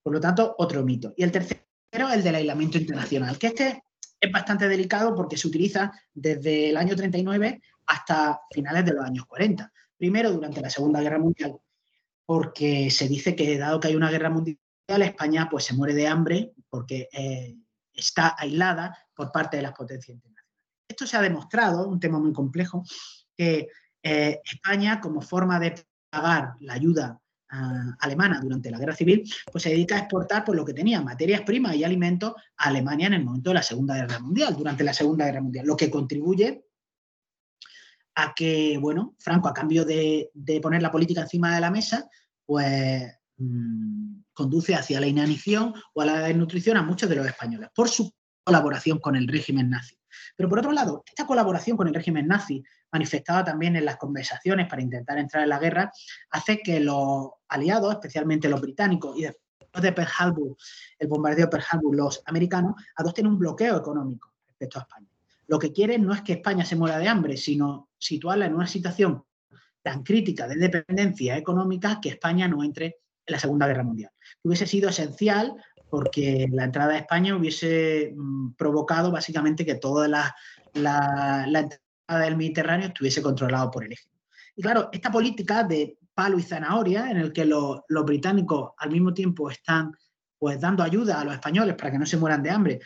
Por 0.02 0.12
lo 0.12 0.20
tanto, 0.20 0.54
otro 0.58 0.84
mito. 0.84 1.14
Y 1.16 1.22
el 1.22 1.32
tercero, 1.32 1.62
el 2.12 2.22
del 2.22 2.34
aislamiento 2.34 2.76
internacional, 2.76 3.38
que 3.38 3.48
este 3.48 3.82
es 4.20 4.30
bastante 4.30 4.68
delicado 4.68 5.14
porque 5.14 5.36
se 5.36 5.48
utiliza 5.48 5.92
desde 6.12 6.70
el 6.70 6.76
año 6.76 6.94
39 6.94 7.62
hasta 7.90 8.40
finales 8.50 8.84
de 8.84 8.92
los 8.92 9.04
años 9.04 9.26
40. 9.26 9.70
Primero, 9.96 10.30
durante 10.30 10.60
la 10.60 10.70
Segunda 10.70 11.00
Guerra 11.00 11.18
Mundial, 11.18 11.58
porque 12.24 12.88
se 12.90 13.08
dice 13.08 13.34
que 13.34 13.58
dado 13.58 13.80
que 13.80 13.88
hay 13.88 13.96
una 13.96 14.10
guerra 14.10 14.30
mundial, 14.30 14.58
España 14.88 15.48
pues 15.50 15.64
se 15.64 15.74
muere 15.74 15.94
de 15.94 16.06
hambre 16.06 16.52
porque 16.68 17.08
eh, 17.12 17.56
está 17.92 18.36
aislada 18.38 18.96
por 19.12 19.32
parte 19.32 19.56
de 19.56 19.64
las 19.64 19.72
potencias 19.72 20.14
internacionales. 20.14 20.56
Esto 20.88 21.06
se 21.06 21.16
ha 21.16 21.22
demostrado, 21.22 21.88
un 21.88 21.98
tema 21.98 22.20
muy 22.20 22.32
complejo, 22.32 22.84
que 23.36 23.68
eh, 24.02 24.40
España, 24.44 25.00
como 25.00 25.20
forma 25.20 25.58
de 25.58 25.84
pagar 26.08 26.54
la 26.60 26.74
ayuda 26.74 27.20
ah, 27.50 27.96
alemana 27.98 28.40
durante 28.40 28.70
la 28.70 28.78
guerra 28.78 28.94
civil, 28.94 29.28
pues 29.50 29.64
se 29.64 29.70
dedica 29.70 29.96
a 29.96 30.00
exportar 30.00 30.44
por 30.44 30.54
lo 30.54 30.64
que 30.64 30.74
tenía, 30.74 31.02
materias 31.02 31.42
primas 31.42 31.74
y 31.74 31.82
alimentos 31.82 32.34
a 32.56 32.68
Alemania 32.68 33.08
en 33.08 33.14
el 33.14 33.24
momento 33.24 33.50
de 33.50 33.54
la 33.54 33.62
Segunda 33.62 33.96
Guerra 33.96 34.20
Mundial, 34.20 34.56
durante 34.56 34.84
la 34.84 34.94
Segunda 34.94 35.26
Guerra 35.26 35.42
Mundial, 35.42 35.66
lo 35.66 35.76
que 35.76 35.90
contribuye 35.90 36.69
a 38.22 38.32
que, 38.34 38.78
bueno, 38.78 39.14
Franco, 39.18 39.48
a 39.48 39.54
cambio 39.54 39.84
de, 39.84 40.30
poner 40.62 40.82
la 40.82 40.90
política 40.90 41.22
encima 41.22 41.54
de 41.54 41.60
la 41.60 41.70
mesa, 41.70 42.08
pues 42.44 43.04
mm, 43.36 44.20
conduce 44.32 44.74
hacia 44.74 45.00
la 45.00 45.06
inanición 45.06 45.74
o 45.94 46.00
a 46.00 46.06
la 46.06 46.20
desnutrición 46.20 46.76
a 46.76 46.82
muchos 46.82 47.08
de 47.08 47.16
los 47.16 47.26
españoles 47.26 47.70
por 47.74 47.88
su 47.88 48.12
colaboración 48.44 48.98
con 48.98 49.16
el 49.16 49.28
régimen 49.28 49.70
nazi. 49.70 49.96
Pero 50.36 50.48
por 50.48 50.58
otro 50.58 50.72
lado, 50.72 51.02
esta 51.06 51.26
colaboración 51.26 51.76
con 51.76 51.88
el 51.88 51.94
régimen 51.94 52.26
nazi, 52.26 52.62
manifestada 52.92 53.44
también 53.44 53.76
en 53.76 53.84
las 53.84 53.96
conversaciones 53.96 54.68
para 54.68 54.82
intentar 54.82 55.18
entrar 55.18 55.42
en 55.42 55.48
la 55.48 55.58
guerra, 55.58 55.92
hace 56.30 56.58
que 56.58 56.80
los 56.80 57.30
aliados, 57.48 57.92
especialmente 57.92 58.48
los 58.48 58.60
británicos 58.60 59.16
y 59.16 59.22
después 59.22 59.82
de 59.82 59.92
Pearl 59.92 60.10
Harbor, 60.18 60.56
el 60.98 61.08
bombardeo 61.08 61.46
de 61.46 61.50
Pearl 61.50 61.64
Harbor, 61.70 61.94
los 61.94 62.22
americanos, 62.26 62.74
adopten 62.96 63.26
un 63.26 63.38
bloqueo 63.38 63.76
económico 63.76 64.32
respecto 64.48 64.78
a 64.78 64.82
España. 64.82 65.08
Lo 65.50 65.58
que 65.58 65.72
quieren 65.72 66.06
no 66.06 66.14
es 66.14 66.22
que 66.22 66.34
España 66.34 66.64
se 66.64 66.76
muera 66.76 66.96
de 66.96 67.08
hambre, 67.08 67.36
sino 67.36 67.88
situarla 67.98 68.46
en 68.46 68.54
una 68.54 68.68
situación 68.68 69.24
tan 69.82 70.04
crítica 70.04 70.46
de 70.46 70.54
dependencia 70.54 71.36
económica 71.36 71.98
que 72.00 72.10
España 72.10 72.46
no 72.46 72.62
entre 72.62 72.86
en 72.86 73.32
la 73.32 73.40
Segunda 73.40 73.66
Guerra 73.66 73.82
Mundial. 73.82 74.12
Hubiese 74.44 74.68
sido 74.68 74.90
esencial 74.90 75.56
porque 75.90 76.46
la 76.52 76.62
entrada 76.62 76.92
a 76.92 76.98
España 76.98 77.34
hubiese 77.34 78.14
mm, 78.16 78.52
provocado 78.52 79.10
básicamente 79.10 79.66
que 79.66 79.74
toda 79.74 80.06
la, 80.06 80.32
entrada 80.72 82.24
del 82.24 82.36
Mediterráneo 82.36 82.86
estuviese 82.86 83.20
controlado 83.20 83.72
por 83.72 83.84
el 83.84 83.94
eje. 83.94 84.08
Y 84.54 84.62
claro, 84.62 84.88
esta 84.92 85.10
política 85.10 85.64
de 85.64 85.98
palo 86.14 86.38
y 86.38 86.44
zanahoria, 86.44 87.10
en 87.10 87.16
el 87.16 87.32
que 87.32 87.44
los, 87.44 87.80
británicos 88.06 88.70
al 88.78 88.92
mismo 88.92 89.12
tiempo 89.12 89.50
están 89.50 89.96
pues 90.38 90.60
dando 90.60 90.84
ayuda 90.84 91.20
a 91.20 91.24
los 91.24 91.34
españoles 91.34 91.74
para 91.74 91.90
que 91.90 91.98
no 91.98 92.06
se 92.06 92.18
mueran 92.18 92.40
de 92.40 92.50
hambre, 92.50 92.80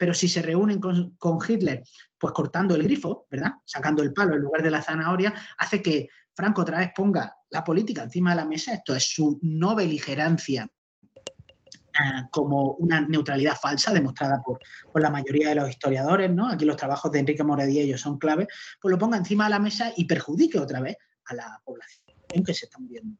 pero 0.00 0.14
si 0.14 0.28
se 0.28 0.40
reúnen 0.40 0.80
con, 0.80 1.38
Hitler, 1.46 1.84
pues 2.16 2.32
cortando 2.32 2.74
el 2.74 2.84
grifo, 2.84 3.26
¿verdad? 3.30 3.52
Sacando 3.66 4.02
el 4.02 4.14
palo 4.14 4.34
en 4.34 4.40
lugar 4.40 4.62
de 4.62 4.70
la 4.70 4.80
zanahoria, 4.80 5.34
hace 5.58 5.82
que 5.82 6.08
Franco 6.32 6.62
otra 6.62 6.78
vez 6.78 6.92
ponga 6.96 7.36
la 7.50 7.62
política 7.62 8.04
encima 8.04 8.30
de 8.30 8.36
la 8.36 8.46
mesa. 8.46 8.72
Esto 8.72 8.96
es 8.96 9.04
su 9.12 9.38
no 9.42 9.74
beligerancia 9.74 10.66
eh, 11.04 12.22
como 12.30 12.76
una 12.76 13.02
neutralidad 13.02 13.58
falsa 13.60 13.92
demostrada 13.92 14.40
por, 14.42 14.58
la 14.94 15.10
mayoría 15.10 15.50
de 15.50 15.56
los 15.56 15.68
historiadores, 15.68 16.30
¿no? 16.30 16.48
Aquí 16.48 16.64
los 16.64 16.78
trabajos 16.78 17.12
de 17.12 17.18
Enrique 17.18 17.44
Morediello 17.44 17.98
son 17.98 18.18
clave, 18.18 18.48
pues 18.80 18.90
lo 18.90 18.96
ponga 18.96 19.18
encima 19.18 19.44
de 19.44 19.50
la 19.50 19.58
mesa 19.58 19.92
y 19.94 20.06
perjudique 20.06 20.58
otra 20.58 20.80
vez 20.80 20.96
a 21.26 21.34
la 21.34 21.60
población 21.62 22.42
que 22.42 22.54
se 22.54 22.64
está 22.64 22.78
muriendo. 22.78 23.18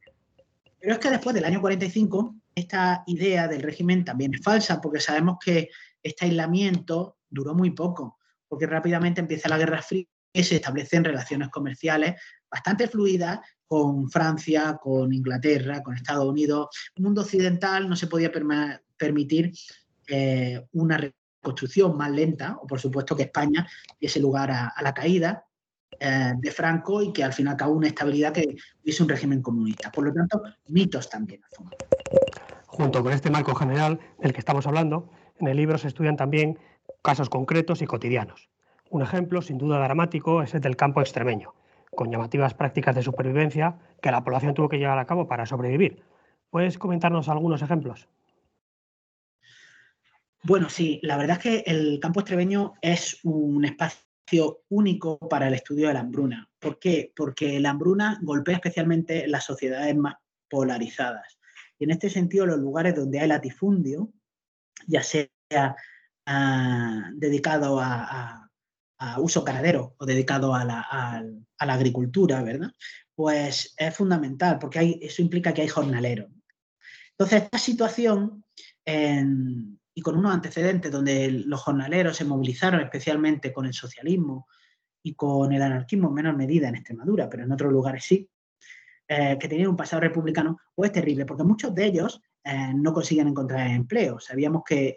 Pero 0.81 0.95
es 0.95 0.99
que 0.99 1.11
después 1.11 1.35
del 1.35 1.45
año 1.45 1.61
45, 1.61 2.37
esta 2.55 3.03
idea 3.07 3.49
del 3.49 3.61
régimen 3.61 4.03
también 4.03 4.33
es 4.33 4.43
falsa, 4.43 4.81
porque 4.81 4.99
sabemos 4.99 5.37
que 5.45 5.69
este 6.03 6.27
aislamiento 6.27 7.19
duró 7.29 7.55
muy 7.55 7.71
poco, 7.71 8.19
porque 8.49 8.67
rápidamente 8.67 9.21
empieza 9.21 9.49
la 9.49 9.59
Guerra 9.59 9.83
Fría 9.83 10.07
y 10.33 10.43
se 10.43 10.57
establecen 10.57 11.05
relaciones 11.05 11.49
comerciales 11.49 12.21
bastante 12.51 12.89
fluidas 12.89 13.41
con 13.67 14.11
Francia, 14.11 14.79
con 14.83 15.13
Inglaterra, 15.13 15.83
con 15.83 15.95
Estados 15.95 16.27
Unidos. 16.27 16.69
El 16.97 17.05
mundo 17.05 17.23
occidental 17.23 17.89
no 17.89 17.95
se 17.95 18.09
podía 18.09 18.33
permitir 18.97 19.53
eh, 20.09 20.67
una 20.73 20.99
reconstrucción 20.99 21.97
más 21.97 22.11
lenta, 22.11 22.59
o 22.61 22.67
por 22.67 22.81
supuesto 22.81 23.15
que 23.15 23.25
España 23.25 23.69
diese 24.01 24.19
lugar 24.19 24.51
a, 24.51 24.75
la 24.83 24.93
caída 24.93 25.45
eh, 26.01 26.33
de 26.37 26.51
Franco 26.51 27.01
y 27.01 27.13
que 27.13 27.23
al 27.23 27.33
final 27.33 27.55
acabó 27.55 27.75
una 27.75 27.89
estabilidad 27.89 28.33
que 28.33 28.57
hubiese 28.83 29.03
un 29.05 29.09
régimen 29.09 29.41
comunista. 29.41 29.93
Por 29.93 30.05
lo 30.05 30.13
tanto, 30.13 30.43
mitos 30.67 31.09
también. 31.09 31.41
Junto 32.67 33.03
con 33.03 33.13
este 33.13 33.31
marco 33.31 33.55
general 33.55 34.01
del 34.19 34.33
que 34.33 34.41
estamos 34.41 34.67
hablando, 34.67 35.11
en 35.41 35.49
el 35.49 35.57
libro 35.57 35.79
se 35.79 35.89
estudian 35.89 36.17
también 36.17 36.59
casos 37.03 37.29
concretos 37.29 37.83
y 37.83 37.87
cotidianos. 37.87 38.51
Un 38.91 39.03
ejemplo, 39.03 39.43
sin 39.43 39.59
duda 39.59 39.79
dramático, 39.79 40.43
es 40.43 40.55
el 40.55 40.61
del 40.61 40.77
campo 40.77 41.01
extremeño 41.01 41.55
con 41.95 42.11
llamativas 42.11 42.55
prácticas 42.55 42.95
de 42.95 43.03
supervivencia 43.03 43.79
que 44.01 44.11
la 44.11 44.23
población 44.23 44.55
tuvo 44.55 44.69
que 44.69 44.79
llevar 44.79 44.99
a 44.99 45.07
cabo 45.07 45.27
para 45.27 45.47
sobrevivir. 45.47 46.03
¿Puedes 46.51 46.79
comentarnos 46.79 47.29
algunos 47.29 47.63
ejemplos? 47.63 48.09
Bueno, 50.43 50.69
sí, 50.71 51.01
la 51.03 51.17
verdad 51.17 51.37
es 51.37 51.43
que 51.43 51.71
el 51.71 52.01
campo 52.01 52.21
extremeño 52.21 52.75
es 52.81 53.19
un 53.25 53.65
espacio 53.65 54.63
único 54.69 55.19
para 55.19 55.49
el 55.49 55.55
estudio 55.55 55.89
de 55.89 55.95
la 55.95 56.01
hambruna. 56.01 56.49
¿Por 56.59 56.79
qué? 56.79 57.13
Porque 57.15 57.61
la 57.61 57.71
hambruna 57.71 58.19
golpea 58.23 58.57
especialmente 58.57 59.27
las 59.29 59.45
sociedades 59.45 59.95
más 59.97 60.15
polarizadas. 60.49 61.39
Y 61.79 61.85
en 61.85 61.91
este 61.91 62.09
sentido, 62.09 62.47
los 62.47 62.59
lugares 62.59 62.95
donde 62.95 63.21
hay 63.21 63.29
latifundio, 63.29 64.11
ya 64.87 65.03
sea 65.03 65.29
ah, 66.27 67.11
dedicado 67.15 67.81
a 67.81 68.51
uso 69.19 69.43
ganadero 69.43 69.95
o 69.99 70.07
dedicado 70.07 70.55
a 70.55 70.65
la, 70.65 71.25
agricultura, 71.59 72.43
¿verdad? 72.43 72.71
Pues 73.15 73.75
es 73.77 73.97
fundamental 73.97 74.59
porque 74.59 74.99
eso 75.01 75.23
implica 75.23 75.55
que 75.55 75.63
hay 75.63 75.69
jornaleros. 75.69 76.31
Entonces, 77.13 77.43
esta 77.43 77.59
situación, 77.59 78.45
y 78.87 80.03
con 80.03 80.17
unos 80.17 80.35
antecedentes 80.35 80.91
donde 80.91 81.31
los 81.31 81.61
jornaleros 81.61 82.17
se 82.17 82.25
movilizaron 82.25 82.81
especialmente 82.81 83.53
con 83.53 83.67
el 83.67 83.75
socialismo 83.75 84.47
y 85.03 85.15
con 85.15 85.53
el 85.53 85.63
anarquismo 85.63 86.09
en 86.09 86.15
menor 86.15 86.37
medida 86.37 86.69
en 86.69 86.77
Extremadura, 86.77 87.29
pero 87.29 87.45
en 87.45 87.53
otros 87.53 87.73
lugares 87.73 88.05
sí, 88.05 88.29
eh, 89.09 89.37
que 89.41 89.49
tenían 89.49 89.71
un 89.71 89.77
pasado 89.77 90.01
republicano, 90.01 90.59
pues 90.75 90.91
es 90.91 90.95
terrible, 90.95 91.27
porque 91.27 91.43
muchos 91.43 91.75
de 91.75 91.87
ellos 91.87 92.23
eh, 92.45 92.73
no 92.75 92.93
consiguen 92.93 93.29
encontrar 93.29 93.67
empleo. 93.67 94.19
Sabíamos 94.19 94.63
que 94.65 94.97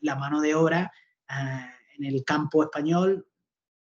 la 0.00 0.16
mano 0.16 0.40
de 0.40 0.54
obra 0.54 0.90
eh, 1.28 1.66
en 1.98 2.04
el 2.04 2.24
campo 2.24 2.62
español 2.62 3.26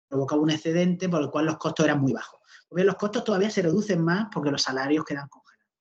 provocaba 0.09 0.41
un 0.41 0.51
excedente 0.51 1.09
por 1.09 1.23
el 1.23 1.31
cual 1.31 1.47
los 1.47 1.59
costos 1.59 1.85
eran 1.85 2.01
muy 2.01 2.13
bajos. 2.13 2.41
Porque 2.69 2.85
los 2.85 2.95
costos 2.97 3.25
todavía 3.25 3.51
se 3.51 3.63
reducen 3.63 4.03
más 4.03 4.29
porque 4.33 4.51
los 4.51 4.63
salarios 4.63 5.05
quedan 5.05 5.29
congelados. 5.29 5.73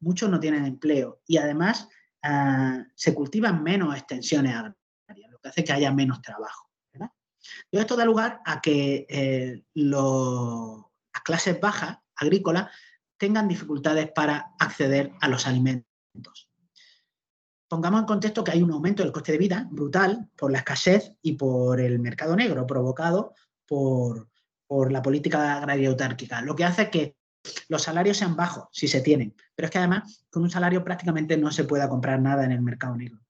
Muchos 0.00 0.28
no 0.28 0.40
tienen 0.40 0.64
empleo 0.64 1.22
y 1.26 1.36
además 1.36 1.88
ah, 2.22 2.84
se 2.94 3.14
cultivan 3.14 3.62
menos 3.62 3.94
extensiones 3.94 4.54
agrarias, 4.54 5.30
lo 5.30 5.38
que 5.38 5.48
hace 5.48 5.64
que 5.64 5.72
haya 5.72 5.92
menos 5.92 6.20
trabajo. 6.20 6.70
Esto 7.70 7.94
da 7.96 8.06
lugar 8.06 8.40
a 8.46 8.62
que 8.62 9.06
eh, 9.08 9.64
las 9.74 11.22
clases 11.24 11.60
bajas 11.60 11.98
agrícolas 12.16 12.70
tengan 13.18 13.48
dificultades 13.48 14.10
para 14.12 14.54
acceder 14.58 15.12
a 15.20 15.28
los 15.28 15.46
alimentos 15.46 15.93
pongamos 17.74 18.00
en 18.00 18.06
contexto 18.06 18.44
que 18.44 18.52
hay 18.52 18.62
un 18.62 18.70
aumento 18.70 19.02
del 19.02 19.10
coste 19.10 19.32
de 19.32 19.38
vida 19.38 19.66
brutal 19.68 20.28
por 20.36 20.52
la 20.52 20.58
escasez 20.58 21.12
y 21.22 21.32
por 21.32 21.80
el 21.80 21.98
mercado 21.98 22.36
negro 22.36 22.66
provocado 22.66 23.34
por, 23.66 24.28
la 24.90 25.02
política 25.02 25.56
agraria 25.56 25.88
autárquica, 25.88 26.40
lo 26.42 26.54
que 26.54 26.64
hace 26.64 26.88
que 26.88 27.16
los 27.68 27.82
salarios 27.82 28.16
sean 28.16 28.36
bajos, 28.36 28.68
si 28.72 28.88
se 28.88 29.00
tienen, 29.00 29.34
pero 29.54 29.66
es 29.66 29.70
que 29.72 29.78
además 29.78 30.24
con 30.30 30.42
un 30.42 30.50
salario 30.50 30.84
prácticamente 30.84 31.36
no 31.36 31.50
se 31.50 31.64
pueda 31.64 31.88
comprar 31.88 32.20
nada 32.20 32.44
en 32.44 32.52
el 32.52 32.62
mercado 32.62 32.96
negro. 32.96 33.20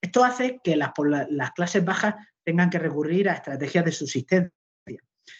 Esto 0.00 0.22
hace 0.22 0.60
que 0.62 0.76
las, 0.76 0.92
las 1.30 1.52
clases 1.52 1.84
bajas 1.84 2.14
tengan 2.42 2.68
que 2.70 2.78
recurrir 2.78 3.28
a 3.28 3.34
estrategias 3.34 3.84
de 3.86 3.92
subsistencia. 3.92 4.52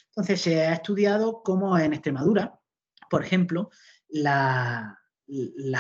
Entonces 0.06 0.40
se 0.40 0.62
ha 0.66 0.72
estudiado 0.72 1.42
cómo 1.42 1.78
en 1.78 1.92
Extremadura, 1.92 2.58
por 3.10 3.22
ejemplo, 3.22 3.70
las 4.08 4.96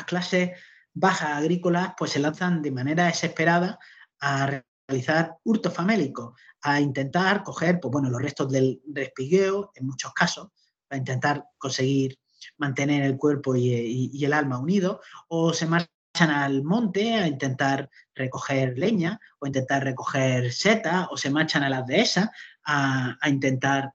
clases 0.06 0.50
bajas 0.94 1.32
agrícolas 1.32 1.94
pues 1.98 2.12
se 2.12 2.20
lanzan 2.20 2.62
de 2.62 2.70
manera 2.70 3.06
desesperada 3.06 3.78
a 4.20 4.62
realizar 4.88 5.36
hurto 5.44 5.70
famélico, 5.70 6.34
a 6.62 6.80
intentar 6.80 7.42
coger 7.42 7.80
pues, 7.80 7.92
bueno, 7.92 8.08
los 8.08 8.22
restos 8.22 8.50
del 8.50 8.80
respigueo, 8.92 9.72
en 9.74 9.86
muchos 9.86 10.12
casos, 10.12 10.48
para 10.88 10.98
intentar 10.98 11.44
conseguir 11.58 12.18
mantener 12.58 13.02
el 13.02 13.16
cuerpo 13.16 13.56
y, 13.56 14.24
el 14.24 14.32
alma 14.32 14.58
unidos, 14.58 14.98
o 15.28 15.52
se 15.52 15.66
marchan 15.66 15.90
al 16.30 16.62
monte 16.62 17.14
a 17.14 17.26
intentar 17.26 17.90
recoger 18.14 18.78
leña, 18.78 19.18
o 19.40 19.46
intentar 19.46 19.82
recoger 19.82 20.52
seta, 20.52 21.08
o 21.10 21.16
se 21.16 21.30
marchan 21.30 21.64
a 21.64 21.70
las 21.70 21.86
dehesas 21.86 22.28
a, 22.64 23.16
a 23.20 23.28
intentar 23.28 23.92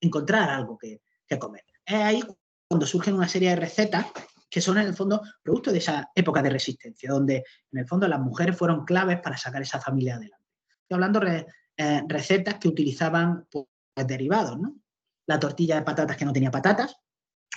encontrar 0.00 0.50
algo 0.50 0.78
que, 0.78 1.02
que 1.26 1.38
comer. 1.38 1.64
Es 1.84 1.94
ahí 1.94 2.24
cuando 2.68 2.86
surgen 2.86 3.14
una 3.14 3.28
serie 3.28 3.50
de 3.50 3.56
recetas 3.56 4.06
que 4.50 4.60
son 4.60 4.78
en 4.78 4.88
el 4.88 4.94
fondo 4.94 5.22
producto 5.42 5.70
de 5.70 5.78
esa 5.78 6.10
época 6.14 6.42
de 6.42 6.50
resistencia, 6.50 7.10
donde 7.10 7.44
en 7.72 7.78
el 7.78 7.86
fondo 7.86 8.08
las 8.08 8.20
mujeres 8.20 8.56
fueron 8.56 8.84
claves 8.84 9.20
para 9.20 9.36
sacar 9.36 9.62
esa 9.62 9.80
familia 9.80 10.16
adelante. 10.16 10.44
Estoy 10.82 10.96
hablando 10.96 11.20
de 11.20 11.46
eh, 11.76 12.02
recetas 12.08 12.56
que 12.56 12.68
utilizaban 12.68 13.46
pues, 13.50 13.66
derivados, 13.94 14.58
¿no? 14.58 14.74
La 15.26 15.38
tortilla 15.38 15.76
de 15.76 15.82
patatas 15.82 16.16
que 16.16 16.24
no 16.24 16.32
tenía 16.32 16.50
patatas 16.50 16.96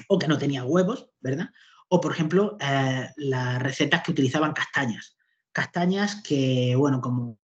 o 0.08 0.20
que 0.20 0.28
no 0.28 0.38
tenía 0.38 0.64
huevos, 0.64 1.10
¿verdad? 1.20 1.50
O, 1.90 2.00
por 2.00 2.12
ejemplo, 2.12 2.58
eh, 2.60 3.10
las 3.18 3.62
recetas 3.62 4.04
que 4.04 4.12
utilizaban 4.12 4.54
castañas. 4.54 5.18
Castañas 5.52 6.22
que, 6.24 6.76
bueno, 6.78 7.02
como 7.02 7.40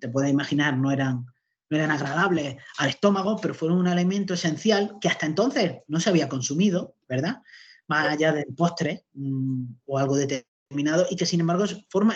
te 0.00 0.08
puedes 0.08 0.30
imaginar, 0.30 0.76
no 0.76 0.90
eran 0.90 1.26
no 1.70 1.76
eran 1.76 1.92
agradables 1.92 2.56
al 2.78 2.88
estómago, 2.88 3.38
pero 3.40 3.54
fueron 3.54 3.78
un 3.78 3.86
alimento 3.86 4.34
esencial 4.34 4.96
que 5.00 5.08
hasta 5.08 5.26
entonces 5.26 5.82
no 5.86 6.00
se 6.00 6.10
había 6.10 6.28
consumido, 6.28 6.96
¿verdad? 7.08 7.42
Más 7.90 8.06
allá 8.06 8.32
del 8.32 8.54
postre 8.54 9.04
mm, 9.14 9.64
o 9.86 9.98
algo 9.98 10.16
determinado, 10.16 11.06
y 11.10 11.16
que 11.16 11.26
sin 11.26 11.40
embargo 11.40 11.64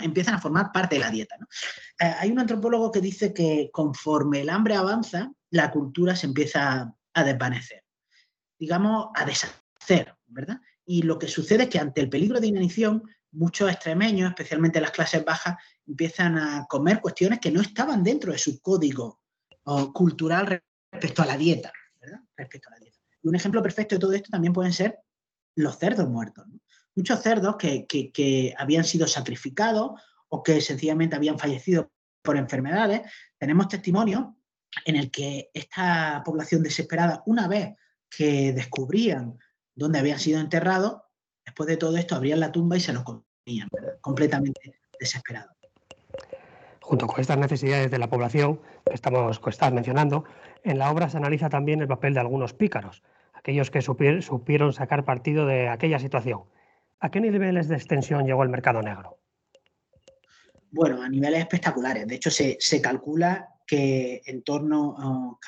empiezan 0.00 0.34
a 0.34 0.40
formar 0.40 0.70
parte 0.72 0.94
de 0.94 1.00
la 1.00 1.10
dieta. 1.10 1.36
Eh, 1.98 2.14
hay 2.20 2.30
un 2.30 2.38
antropólogo 2.38 2.92
que 2.92 3.00
dice 3.00 3.34
que 3.34 3.70
conforme 3.72 4.42
el 4.42 4.50
hambre 4.50 4.76
avanza, 4.76 5.32
la 5.50 5.72
cultura 5.72 6.14
se 6.14 6.26
empieza 6.26 6.94
a 7.12 7.24
desvanecer, 7.24 7.82
digamos, 8.56 9.08
a 9.14 9.24
deshacer, 9.24 10.14
¿verdad? 10.26 10.60
Y 10.86 11.02
lo 11.02 11.18
que 11.18 11.26
sucede 11.26 11.64
es 11.64 11.68
que 11.68 11.80
ante 11.80 12.00
el 12.00 12.08
peligro 12.08 12.40
de 12.40 12.46
inanición, 12.46 13.02
muchos 13.32 13.68
extremeños, 13.68 14.30
especialmente 14.30 14.80
las 14.80 14.92
clases 14.92 15.24
bajas, 15.24 15.56
empiezan 15.86 16.38
a 16.38 16.66
comer 16.68 17.00
cuestiones 17.00 17.40
que 17.40 17.50
no 17.50 17.60
estaban 17.60 18.04
dentro 18.04 18.30
de 18.30 18.38
su 18.38 18.60
código 18.60 19.20
cultural 19.92 20.62
respecto 20.92 21.22
a 21.22 21.26
la 21.26 21.36
dieta. 21.36 21.72
Respecto 22.36 22.68
a 22.68 22.72
la 22.72 22.78
dieta. 22.78 22.98
Y 23.22 23.28
un 23.28 23.34
ejemplo 23.34 23.62
perfecto 23.62 23.96
de 23.96 24.00
todo 24.00 24.12
esto 24.12 24.30
también 24.30 24.52
pueden 24.52 24.72
ser 24.72 24.98
los 25.56 25.78
cerdos 25.78 26.08
muertos. 26.08 26.46
Muchos 26.94 27.20
cerdos 27.20 27.56
que, 27.56 28.54
habían 28.56 28.84
sido 28.84 29.06
sacrificados 29.06 30.00
o 30.28 30.42
que 30.42 30.60
sencillamente 30.60 31.16
habían 31.16 31.38
fallecido 31.38 31.90
por 32.22 32.36
enfermedades. 32.36 33.02
Tenemos 33.38 33.68
testimonios 33.68 34.24
en 34.84 34.96
el 34.96 35.10
que 35.10 35.50
esta 35.52 36.22
población 36.24 36.62
desesperada, 36.62 37.22
una 37.26 37.48
vez 37.48 37.74
que 38.08 38.52
descubrían 38.52 39.38
dónde 39.74 39.98
habían 39.98 40.18
sido 40.18 40.40
enterrados, 40.40 41.02
después 41.44 41.68
de 41.68 41.76
todo 41.76 41.96
esto 41.96 42.14
abrían 42.14 42.40
la 42.40 42.52
tumba 42.52 42.76
y 42.76 42.80
se 42.80 42.92
lo 42.92 43.04
comían, 43.04 43.68
completamente 44.00 44.80
desesperados. 44.98 45.54
Junto 46.80 47.06
con 47.06 47.20
estas 47.20 47.38
necesidades 47.38 47.90
de 47.90 47.98
la 47.98 48.10
población 48.10 48.60
que 48.84 48.94
estamos 48.94 49.40
que 49.40 49.50
estás 49.50 49.72
mencionando, 49.72 50.24
en 50.62 50.78
la 50.78 50.90
obra 50.90 51.08
se 51.08 51.16
analiza 51.16 51.48
también 51.48 51.80
el 51.80 51.88
papel 51.88 52.14
de 52.14 52.20
algunos 52.20 52.52
pícaros, 52.52 53.02
aquellos 53.44 53.70
que 53.70 53.82
supieron 53.82 54.72
sacar 54.72 55.04
partido 55.04 55.44
de 55.44 55.68
aquella 55.68 55.98
situación. 55.98 56.44
¿A 56.98 57.10
qué 57.10 57.20
niveles 57.20 57.68
de 57.68 57.74
extensión 57.74 58.24
llegó 58.24 58.42
el 58.42 58.48
mercado 58.48 58.80
negro? 58.80 59.18
Bueno, 60.70 61.02
a 61.02 61.10
niveles 61.10 61.40
espectaculares. 61.40 62.06
De 62.06 62.14
hecho, 62.14 62.30
se, 62.30 62.80
calcula 62.80 63.50
que 63.66 64.22
en 64.24 64.42
torno 64.42 64.96
a 64.98 65.38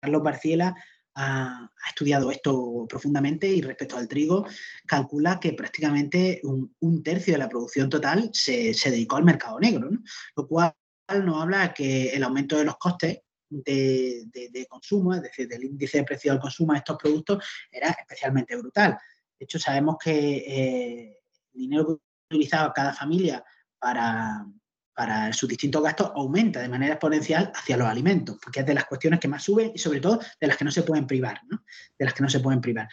Carlos 0.00 0.22
Barciela 0.24 0.74
ha, 1.14 1.70
estudiado 1.86 2.32
esto 2.32 2.86
profundamente 2.88 3.46
y 3.46 3.62
respecto 3.62 3.96
al 3.98 4.08
trigo, 4.08 4.44
calcula 4.84 5.38
que 5.38 5.52
prácticamente 5.52 6.40
un, 6.42 7.02
tercio 7.04 7.34
de 7.34 7.38
la 7.38 7.48
producción 7.48 7.88
total 7.88 8.30
se, 8.32 8.74
dedicó 8.86 9.14
al 9.14 9.24
mercado 9.24 9.60
negro, 9.60 9.90
lo 10.34 10.48
cual 10.48 10.74
nos 11.22 11.40
habla 11.40 11.72
que 11.72 12.08
el 12.08 12.24
aumento 12.24 12.58
de 12.58 12.64
los 12.64 12.78
costes 12.78 13.20
de, 13.62 14.66
consumo, 14.68 15.14
es 15.14 15.22
decir, 15.22 15.48
del 15.48 15.64
índice 15.64 15.98
de 15.98 16.04
precio 16.04 16.32
al 16.32 16.40
consumo 16.40 16.72
de 16.72 16.78
estos 16.78 16.96
productos, 16.96 17.44
era 17.70 17.90
especialmente 17.90 18.56
brutal. 18.56 18.98
De 19.38 19.44
hecho, 19.44 19.58
sabemos 19.58 19.96
que 20.02 20.36
eh, 20.38 21.18
el 21.52 21.60
dinero 21.60 21.86
que 21.86 22.36
utilizaba 22.36 22.72
cada 22.72 22.92
familia 22.92 23.44
para, 23.78 24.46
para 24.94 25.32
sus 25.32 25.48
distintos 25.48 25.82
gastos 25.82 26.12
aumenta 26.14 26.60
de 26.60 26.68
manera 26.68 26.94
exponencial 26.94 27.52
hacia 27.54 27.76
los 27.76 27.88
alimentos, 27.88 28.38
porque 28.42 28.60
es 28.60 28.66
de 28.66 28.74
las 28.74 28.84
cuestiones 28.84 29.20
que 29.20 29.28
más 29.28 29.42
suben 29.42 29.72
y 29.74 29.78
sobre 29.78 30.00
todo 30.00 30.20
de 30.40 30.46
las 30.46 30.56
que 30.56 30.64
no 30.64 30.70
se 30.70 30.82
pueden 30.82 31.06
privar, 31.06 31.40
¿no? 31.48 31.64
De 31.98 32.04
las 32.04 32.14
que 32.14 32.22
no 32.22 32.28
se 32.28 32.40
pueden 32.40 32.60
privar. 32.60 32.88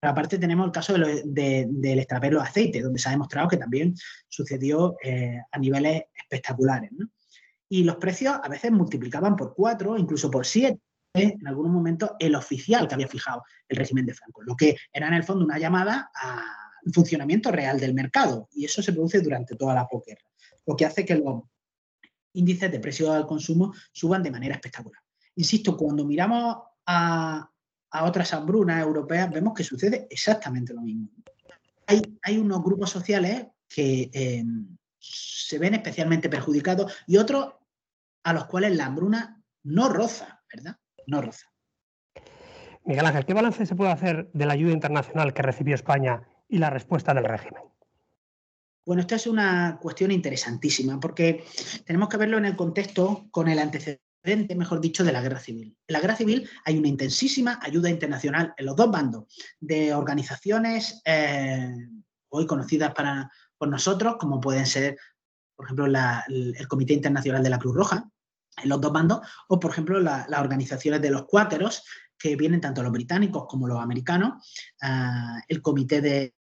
Pero 0.00 0.12
aparte 0.12 0.38
tenemos 0.38 0.66
el 0.66 0.72
caso 0.72 0.94
del 0.94 1.98
extraperlo 1.98 2.40
de 2.40 2.46
aceite, 2.46 2.82
donde 2.82 2.98
se 2.98 3.08
ha 3.08 3.12
demostrado 3.12 3.48
que 3.48 3.56
también 3.56 3.94
sucedió 4.28 4.96
eh, 5.02 5.38
a 5.50 5.58
niveles 5.58 6.04
espectaculares, 6.14 6.90
¿no? 6.92 7.08
Y 7.68 7.84
los 7.84 7.96
precios 7.96 8.36
a 8.42 8.48
veces 8.48 8.70
multiplicaban 8.70 9.36
por 9.36 9.54
cuatro, 9.54 9.96
incluso 9.96 10.30
por 10.30 10.46
siete, 10.46 10.80
en 11.14 11.46
algunos 11.46 11.72
momentos, 11.72 12.10
el 12.18 12.34
oficial 12.34 12.88
que 12.88 12.94
había 12.94 13.06
fijado 13.06 13.44
el 13.68 13.76
régimen 13.76 14.04
de 14.04 14.14
Franco, 14.14 14.42
lo 14.42 14.56
que 14.56 14.76
era 14.92 15.06
en 15.06 15.14
el 15.14 15.22
fondo 15.22 15.44
una 15.44 15.58
llamada 15.58 16.10
al 16.12 16.92
funcionamiento 16.92 17.52
real 17.52 17.78
del 17.78 17.94
mercado, 17.94 18.48
y 18.52 18.64
eso 18.64 18.82
se 18.82 18.92
produce 18.92 19.20
durante 19.20 19.54
toda 19.54 19.74
la 19.74 19.86
posguerra, 19.86 20.24
lo 20.66 20.76
que 20.76 20.84
hace 20.84 21.04
que 21.04 21.14
los 21.14 21.42
índices 22.32 22.70
de 22.70 22.80
precios 22.80 23.10
al 23.10 23.26
consumo 23.26 23.72
suban 23.92 24.22
de 24.22 24.32
manera 24.32 24.56
espectacular. 24.56 25.00
Insisto, 25.36 25.76
cuando 25.76 26.04
miramos 26.04 26.56
a, 26.86 27.48
otras 28.02 28.34
hambrunas 28.34 28.82
europeas, 28.82 29.30
vemos 29.30 29.54
que 29.54 29.62
sucede 29.62 30.08
exactamente 30.10 30.74
lo 30.74 30.80
mismo. 30.80 31.10
Hay, 31.86 32.02
hay 32.22 32.38
unos 32.38 32.60
grupos 32.60 32.90
sociales 32.90 33.46
que 33.68 34.10
eh, 34.12 34.44
se 35.04 35.58
ven 35.58 35.74
especialmente 35.74 36.28
perjudicados 36.28 36.92
y 37.06 37.18
otros 37.18 37.54
a 38.24 38.32
los 38.32 38.46
cuales 38.46 38.74
la 38.74 38.86
hambruna 38.86 39.42
no 39.64 39.88
roza, 39.88 40.42
¿verdad? 40.52 40.78
No 41.06 41.20
roza. 41.20 41.46
Miguel 42.84 43.06
Ángel, 43.06 43.24
¿qué 43.24 43.34
balance 43.34 43.66
se 43.66 43.74
puede 43.74 43.92
hacer 43.92 44.30
de 44.32 44.46
la 44.46 44.54
ayuda 44.54 44.72
internacional 44.72 45.32
que 45.32 45.42
recibió 45.42 45.74
España 45.74 46.22
y 46.48 46.58
la 46.58 46.70
respuesta 46.70 47.14
del 47.14 47.24
régimen? 47.24 47.62
Bueno, 48.86 49.00
esta 49.00 49.16
es 49.16 49.26
una 49.26 49.78
cuestión 49.80 50.10
interesantísima 50.10 51.00
porque 51.00 51.44
tenemos 51.86 52.08
que 52.08 52.18
verlo 52.18 52.36
en 52.36 52.44
el 52.44 52.56
contexto 52.56 53.26
con 53.30 53.48
el 53.48 53.58
antecedente, 53.58 54.54
mejor 54.54 54.80
dicho, 54.80 55.04
de 55.04 55.12
la 55.12 55.22
guerra 55.22 55.40
civil. 55.40 55.74
En 55.86 55.92
la 55.92 56.00
guerra 56.00 56.16
civil 56.16 56.48
hay 56.66 56.78
una 56.78 56.88
intensísima 56.88 57.58
ayuda 57.62 57.88
internacional 57.88 58.52
en 58.56 58.66
los 58.66 58.76
dos 58.76 58.90
bandos 58.90 59.24
de 59.58 59.94
organizaciones 59.94 61.00
eh, 61.06 61.74
hoy 62.28 62.46
conocidas 62.46 62.92
para, 62.92 63.30
por 63.58 63.68
nosotros, 63.68 64.16
como 64.18 64.40
pueden 64.40 64.66
ser, 64.66 64.96
por 65.56 65.66
ejemplo, 65.66 65.86
el 65.86 66.68
Comité 66.68 66.94
Internacional 66.94 67.42
de 67.42 67.50
la 67.50 67.58
Cruz 67.58 67.74
Roja, 67.74 68.08
en 68.62 68.68
los 68.68 68.80
dos 68.80 68.92
bandos, 68.92 69.20
o 69.48 69.58
por 69.58 69.72
ejemplo 69.72 70.00
las 70.00 70.28
organizaciones 70.38 71.02
de 71.02 71.10
los 71.10 71.24
cuáqueros, 71.26 71.82
que 72.18 72.36
vienen 72.36 72.60
tanto 72.60 72.82
los 72.82 72.92
británicos 72.92 73.46
como 73.48 73.66
los 73.66 73.80
americanos, 73.80 74.42
ah, 74.82 75.40
el 75.48 75.60
Comité 75.60 76.00
de, 76.00 76.34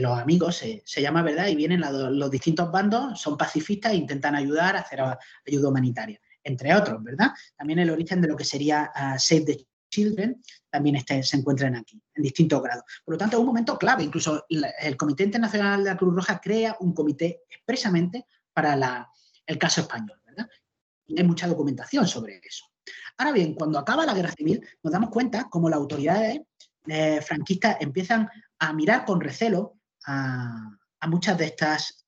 los 0.00 0.18
Amigos 0.18 0.56
se, 0.84 1.02
llama, 1.02 1.22
¿verdad? 1.22 1.48
Y 1.48 1.56
vienen 1.56 1.80
los 1.80 2.30
distintos 2.30 2.70
bandos, 2.70 3.20
son 3.20 3.36
pacifistas 3.36 3.92
e 3.92 3.96
intentan 3.96 4.34
ayudar 4.34 4.76
a 4.76 4.80
hacer 4.80 5.00
ayuda 5.46 5.68
humanitaria, 5.68 6.20
entre 6.44 6.74
otros, 6.74 7.02
¿verdad? 7.02 7.32
También 7.56 7.80
el 7.80 7.90
origen 7.90 8.20
de 8.20 8.28
lo 8.28 8.36
que 8.36 8.44
sería 8.44 8.92
uh, 8.94 9.18
Save 9.18 9.44
the 9.44 9.66
Children 9.92 10.42
también 10.70 10.96
este, 10.96 11.22
se 11.22 11.36
encuentran 11.36 11.76
aquí, 11.76 12.02
en 12.14 12.22
distintos 12.22 12.62
grados. 12.62 12.84
Por 13.04 13.14
lo 13.14 13.18
tanto, 13.18 13.36
es 13.36 13.40
un 13.40 13.46
momento 13.46 13.78
clave. 13.78 14.02
Incluso 14.02 14.46
el 14.48 14.96
Comité 14.96 15.24
Internacional 15.24 15.84
de 15.84 15.90
la 15.90 15.96
Cruz 15.96 16.14
Roja 16.14 16.40
crea 16.40 16.76
un 16.80 16.94
comité 16.94 17.42
expresamente 17.48 18.26
para 18.52 19.08
el 19.46 19.58
caso 19.58 19.82
español. 19.82 20.20
¿verdad? 20.26 20.48
Y 21.06 21.20
hay 21.20 21.26
mucha 21.26 21.46
documentación 21.46 22.08
sobre 22.08 22.40
eso. 22.42 22.64
Ahora 23.18 23.32
bien, 23.32 23.54
cuando 23.54 23.78
acaba 23.78 24.06
la 24.06 24.14
guerra 24.14 24.32
civil, 24.32 24.66
nos 24.82 24.92
damos 24.92 25.10
cuenta 25.10 25.48
cómo 25.50 25.68
las 25.68 25.78
autoridades 25.78 26.40
eh, 26.86 27.20
franquistas 27.20 27.76
empiezan 27.80 28.28
a 28.58 28.72
mirar 28.72 29.04
con 29.04 29.20
recelo 29.20 29.78
a, 30.06 30.70
muchas 31.08 31.36
de 31.36 31.46
estas 31.46 32.06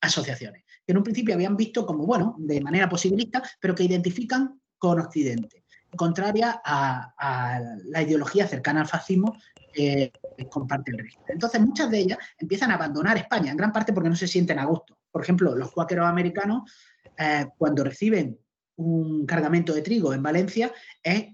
asociaciones, 0.00 0.64
que 0.84 0.92
en 0.92 0.96
un 0.96 1.04
principio 1.04 1.34
habían 1.34 1.56
visto 1.56 1.84
como, 1.84 2.06
bueno, 2.06 2.34
de 2.38 2.60
manera 2.60 2.88
posibilista, 2.88 3.42
pero 3.60 3.74
que 3.74 3.84
identifican 3.84 4.60
con 4.78 5.00
Occidente 5.00 5.64
contraria 5.96 6.60
a, 6.64 7.60
la 7.84 8.02
ideología 8.02 8.46
cercana 8.46 8.80
al 8.80 8.88
fascismo 8.88 9.36
que 9.72 10.12
comparte 10.50 10.90
el 10.92 10.98
régimen. 10.98 11.26
Entonces, 11.28 11.60
muchas 11.60 11.90
de 11.90 11.98
ellas 11.98 12.18
empiezan 12.38 12.70
a 12.70 12.74
abandonar 12.74 13.16
España, 13.16 13.50
en 13.50 13.56
gran 13.56 13.72
parte 13.72 13.92
porque 13.92 14.08
no 14.08 14.16
se 14.16 14.28
sienten 14.28 14.58
a 14.58 14.64
gusto. 14.64 14.98
Por 15.10 15.22
ejemplo, 15.22 15.54
los 15.54 15.72
cuáqueros 15.72 16.06
americanos, 16.06 16.70
eh, 17.16 17.46
cuando 17.56 17.84
reciben 17.84 18.38
un 18.76 19.26
cargamento 19.26 19.72
de 19.72 19.82
trigo 19.82 20.12
en 20.12 20.22
Valencia, 20.22 20.72
es 21.02 21.26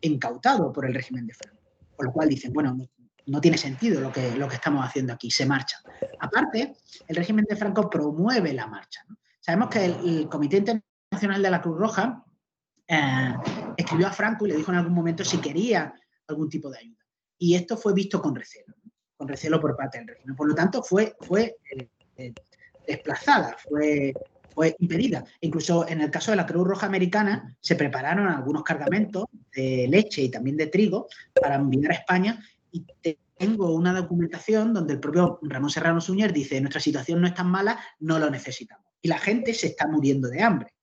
incautado 0.00 0.72
por 0.72 0.86
el 0.86 0.94
régimen 0.94 1.26
de 1.26 1.34
Franco. 1.34 1.62
Por 1.96 2.06
lo 2.06 2.12
cual 2.12 2.28
dicen, 2.28 2.52
bueno, 2.52 2.76
no, 3.26 3.40
tiene 3.40 3.56
sentido 3.56 4.00
lo 4.00 4.12
que, 4.12 4.36
lo 4.36 4.48
que 4.48 4.56
estamos 4.56 4.84
haciendo 4.84 5.12
aquí, 5.12 5.30
se 5.30 5.46
marcha. 5.46 5.78
Aparte, 6.20 6.74
el 7.08 7.16
régimen 7.16 7.46
de 7.48 7.56
Franco 7.56 7.88
promueve 7.88 8.52
la 8.52 8.66
marcha. 8.66 9.04
Sabemos 9.40 9.68
que 9.68 9.84
el 9.84 10.28
Comité 10.28 10.58
Internacional 10.58 11.42
de 11.42 11.50
la 11.50 11.62
Cruz 11.62 11.78
Roja 11.78 12.24
eh, 12.86 13.34
escribió 13.76 14.06
a 14.06 14.12
Franco 14.12 14.46
y 14.46 14.50
le 14.50 14.56
dijo 14.56 14.70
en 14.70 14.78
algún 14.78 14.94
momento 14.94 15.24
si 15.24 15.38
quería 15.38 15.94
algún 16.26 16.48
tipo 16.48 16.70
de 16.70 16.78
ayuda. 16.78 17.04
Y 17.38 17.54
esto 17.54 17.76
fue 17.76 17.94
visto 17.94 18.20
con 18.20 18.34
recelo, 18.34 18.74
con 19.16 19.28
recelo 19.28 19.60
por 19.60 19.76
parte 19.76 19.98
del 19.98 20.08
régimen. 20.08 20.36
Por 20.36 20.48
lo 20.48 20.54
tanto, 20.54 20.82
fue, 20.82 21.16
fue 21.20 21.56
eh, 21.70 21.88
eh, 22.16 22.32
desplazada, 22.86 23.56
fue, 23.58 24.12
fue 24.54 24.76
impedida. 24.78 25.24
Incluso 25.40 25.88
en 25.88 26.00
el 26.02 26.10
caso 26.10 26.30
de 26.30 26.36
la 26.36 26.46
Cruz 26.46 26.66
Roja 26.66 26.86
Americana, 26.86 27.56
se 27.60 27.74
prepararon 27.74 28.28
algunos 28.28 28.62
cargamentos 28.62 29.24
de 29.54 29.86
leche 29.88 30.22
y 30.22 30.30
también 30.30 30.56
de 30.56 30.66
trigo 30.66 31.08
para 31.40 31.56
enviar 31.56 31.92
a 31.92 31.96
España. 31.96 32.42
Y 32.70 32.84
tengo 33.36 33.74
una 33.74 33.92
documentación 33.92 34.72
donde 34.72 34.94
el 34.94 35.00
propio 35.00 35.38
Ramón 35.42 35.70
Serrano 35.70 36.00
Suñer 36.00 36.32
dice: 36.32 36.60
Nuestra 36.60 36.80
situación 36.80 37.20
no 37.20 37.26
es 37.26 37.34
tan 37.34 37.50
mala, 37.50 37.78
no 38.00 38.18
lo 38.18 38.30
necesitamos. 38.30 38.86
Y 39.00 39.08
la 39.08 39.18
gente 39.18 39.54
se 39.54 39.68
está 39.68 39.86
muriendo 39.86 40.28
de 40.28 40.42
hambre 40.42 40.73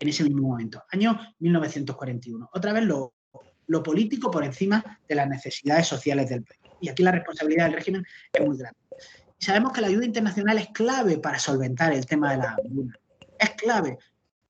en 0.00 0.08
ese 0.08 0.24
mismo 0.24 0.48
momento, 0.48 0.84
año 0.90 1.18
1941. 1.38 2.50
Otra 2.52 2.72
vez 2.72 2.84
lo, 2.84 3.14
político 3.82 4.30
por 4.30 4.44
encima 4.44 5.00
de 5.06 5.14
las 5.14 5.28
necesidades 5.28 5.86
sociales 5.86 6.28
del 6.28 6.44
país. 6.44 6.60
Y 6.80 6.88
aquí 6.88 7.02
la 7.02 7.12
responsabilidad 7.12 7.66
del 7.66 7.74
régimen 7.74 8.04
es 8.32 8.46
muy 8.46 8.56
grande. 8.56 8.78
sabemos 9.38 9.72
que 9.72 9.80
la 9.80 9.88
ayuda 9.88 10.06
internacional 10.06 10.58
es 10.58 10.68
clave 10.68 11.18
para 11.18 11.38
solventar 11.38 11.92
el 11.92 12.06
tema 12.06 12.32
de 12.32 12.38
la 12.38 12.52
hambruna. 12.52 12.98
Es 13.38 13.50
clave. 13.50 13.98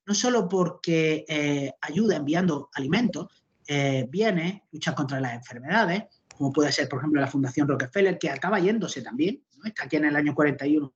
no 0.06 0.14
solo 0.14 0.48
porque 0.48 1.24
eh, 1.28 1.72
ayuda 1.80 2.16
enviando 2.16 2.70
alimentos, 2.74 3.26
eh, 3.66 4.06
viene, 4.08 4.64
lucha 4.72 4.94
contra 4.94 5.20
las 5.20 5.34
enfermedades, 5.34 6.04
como 6.34 6.52
puede 6.52 6.72
ser, 6.72 6.88
por 6.88 7.00
ejemplo, 7.00 7.20
la 7.20 7.26
Fundación 7.26 7.68
Rockefeller, 7.68 8.18
que 8.18 8.30
acaba 8.30 8.60
yéndose 8.60 9.02
también, 9.02 9.42
está 9.64 9.84
aquí 9.84 9.96
en 9.96 10.06
el 10.06 10.16
año 10.16 10.34
41, 10.34 10.94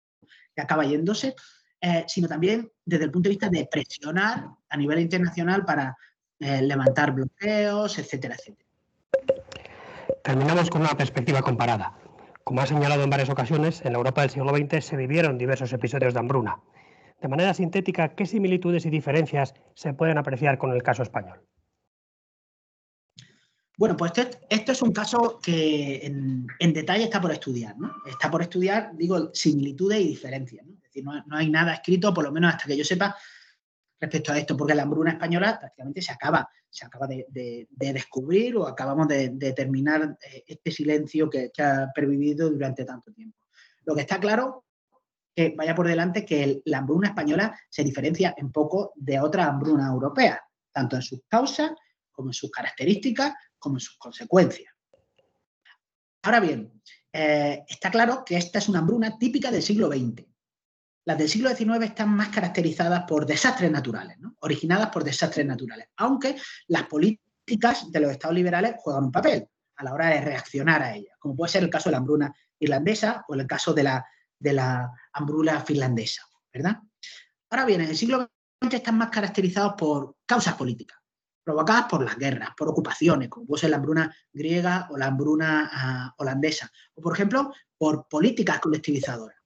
que 0.55 0.63
acaba 0.63 0.85
yéndose, 0.85 1.35
eh, 1.83 2.05
sino 2.09 2.29
también 2.29 2.71
desde 2.85 3.05
el 3.05 3.11
punto 3.11 3.29
de 3.29 3.35
vista 3.35 3.49
de 3.51 3.69
presionar 3.71 4.47
a 4.69 4.77
nivel 4.77 5.01
internacional 5.01 5.65
para 5.65 5.97
levantar 6.39 7.13
bloqueos, 7.13 8.01
etcétera, 8.01 8.35
etcétera. 8.35 8.69
Terminamos 10.25 10.71
con 10.71 10.81
una 10.81 10.97
perspectiva 10.97 11.41
comparada. 11.41 11.97
Como 12.45 12.61
ha 12.61 12.67
señalado 12.67 13.05
en 13.05 13.11
varias 13.11 13.31
ocasiones, 13.31 13.81
en 13.85 13.93
la 13.93 13.99
Europa 13.99 14.23
del 14.23 14.31
siglo 14.31 14.57
XX 14.57 14.85
se 14.85 14.97
vivieron 14.97 15.39
diversos 15.39 15.73
episodios 15.73 16.15
de 16.15 16.21
hambruna. 16.21 16.61
De 17.21 17.29
manera 17.29 17.55
sintética, 17.55 18.17
¿qué 18.17 18.27
similitudes 18.27 18.85
y 18.85 18.91
diferencias 18.91 19.55
se 19.75 19.95
pueden 19.95 20.19
apreciar 20.19 20.59
con 20.59 20.73
el 20.73 20.83
caso 20.83 21.05
español? 21.05 21.41
Bueno, 23.79 23.97
pues 23.97 24.13
esto, 24.51 24.73
es 24.73 24.83
un 24.83 24.93
caso 24.93 25.39
que 25.43 26.05
en, 26.05 26.73
detalle 26.73 27.05
está 27.05 27.21
por 27.21 27.33
estudiar, 27.33 27.79
¿no? 27.79 27.95
Está 28.07 28.31
por 28.31 28.43
estudiar, 28.43 28.91
digo, 28.97 29.31
similitudes 29.33 30.01
y 30.01 30.09
diferencias, 30.09 30.67
¿no? 30.67 30.77
Decir, 30.93 31.05
no, 31.05 31.37
hay 31.37 31.49
nada 31.49 31.75
escrito, 31.75 32.13
por 32.13 32.25
lo 32.25 32.33
menos 32.33 32.53
hasta 32.53 32.67
que 32.67 32.77
yo 32.77 32.85
sepa, 32.85 33.17
respecto 34.01 34.33
a 34.33 34.39
esto, 34.39 34.57
porque 34.57 34.75
la 34.75 34.83
hambruna 34.83 35.13
española 35.13 35.59
prácticamente 35.59 36.03
se 36.03 36.13
acaba, 36.13 36.49
se 36.69 36.85
acaba 36.85 37.07
de, 37.07 37.69
descubrir 37.71 38.57
o 38.57 38.67
acabamos 38.67 39.09
de, 39.09 39.53
terminar 39.55 40.17
eh, 40.23 40.45
este 40.47 40.71
silencio 40.71 41.31
que, 41.31 41.51
que 41.53 41.63
ha 41.63 41.89
pervivido 41.95 42.51
durante 42.51 42.85
tanto 42.85 43.13
tiempo. 43.13 43.39
Lo 43.85 43.95
que 43.95 44.03
está 44.03 44.19
claro 44.19 44.67
que 45.35 45.55
vaya 45.57 45.75
por 45.75 45.87
delante 45.87 46.27
que 46.27 46.63
la 46.67 46.79
hambruna 46.79 47.09
española 47.09 47.59
se 47.71 47.85
diferencia 47.85 48.35
en 48.37 48.53
poco 48.53 48.93
de 48.97 49.19
otra 49.19 49.47
hambruna 49.47 49.87
europea, 49.87 50.43
tanto 50.71 50.97
en 50.97 51.03
sus 51.03 51.21
causas 51.29 51.73
como 52.11 52.29
en 52.29 52.35
sus 52.35 52.51
características, 52.51 53.35
como 53.59 53.77
en 53.77 53.81
sus 53.81 53.97
consecuencias. 53.97 54.73
Ahora 56.23 56.41
bien, 56.41 56.83
eh, 57.13 57.65
está 57.67 57.91
claro 57.91 58.25
que 58.25 58.37
esta 58.37 58.59
es 58.59 58.69
una 58.69 58.79
hambruna 58.79 59.19
típica 59.19 59.51
del 59.51 59.63
siglo 59.63 59.89
XX. 59.89 60.25
Las 61.05 61.19
del 61.19 61.29
siglo 61.29 61.55
XIX 61.55 61.83
están 61.85 62.11
más 62.11 62.29
caracterizadas 62.29 63.05
por 63.09 63.27
desastres 63.27 63.71
naturales, 63.71 64.19
originadas 64.41 64.91
por 64.91 65.03
desastres 65.03 65.45
naturales, 65.45 65.89
aunque 65.97 66.37
las 66.69 66.85
políticas 66.85 67.91
de 67.91 68.01
los 68.01 68.13
estados 68.13 68.37
liberales 68.37 68.77
juegan 68.79 69.05
un 69.05 69.13
papel 69.13 69.49
a 69.77 69.85
la 69.85 69.95
hora 69.95 70.09
de 70.09 70.21
reaccionar 70.21 70.83
a 70.83 70.95
ellas, 70.95 71.17
como 71.19 71.35
puede 71.35 71.51
ser 71.53 71.65
el 71.65 71.71
caso 71.71 71.89
de 71.89 71.93
la 71.93 71.99
hambruna 71.99 72.33
irlandesa 72.59 73.25
o 73.27 73.35
el 73.35 73.47
caso 73.47 73.75
de 73.75 73.83
la 74.53 74.91
hambruna 75.13 75.61
finlandesa, 75.61 76.23
¿verdad? 76.53 76.79
Ahora 77.51 77.65
bien, 77.65 77.81
en 77.81 77.91
el 77.91 77.97
siglo 77.97 78.31
XX 78.63 78.75
están 78.75 78.97
más 78.97 79.11
caracterizados 79.11 79.75
por 79.77 80.17
causas 80.25 80.55
políticas, 80.55 80.99
provocadas 81.45 81.87
por 81.87 82.05
las 82.05 82.17
guerras, 82.17 82.51
por 82.57 82.69
ocupaciones, 82.69 83.29
como 83.29 83.47
puede 83.47 83.61
ser 83.61 83.71
la 83.71 83.77
hambruna 83.77 84.17
griega 84.33 84.89
o 84.91 84.97
la 84.97 85.07
hambruna 85.07 85.69
ah, 85.73 86.15
holandesa, 86.17 86.71
o 86.95 87.03
por 87.03 87.13
ejemplo, 87.13 87.53
por 87.77 88.07
políticas 88.09 88.61
colectivizadoras, 88.61 89.37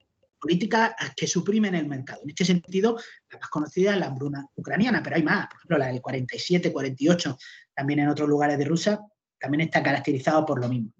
políticas 0.46 0.94
que 1.16 1.26
suprimen 1.26 1.74
el 1.74 1.88
mercado. 1.88 2.20
En 2.22 2.30
este 2.30 2.44
sentido, 2.44 2.96
la 3.32 3.40
más 3.40 3.48
conocida 3.48 3.94
es 3.94 3.98
la 3.98 4.06
hambruna 4.06 4.46
ucraniana, 4.54 5.02
pero 5.02 5.16
hay 5.16 5.24
más, 5.24 5.48
por 5.48 5.56
ejemplo, 5.56 5.78
la 5.78 5.86
del 5.88 6.00
47, 6.00 6.72
48, 6.72 7.36
también 7.74 7.98
en 7.98 8.08
otros 8.08 8.28
lugares 8.28 8.56
de 8.56 8.64
Rusia, 8.64 9.00
también 9.40 9.62
está 9.62 9.82
caracterizado 9.82 10.46
por 10.46 10.60
lo 10.60 10.68
mismo. 10.68 10.92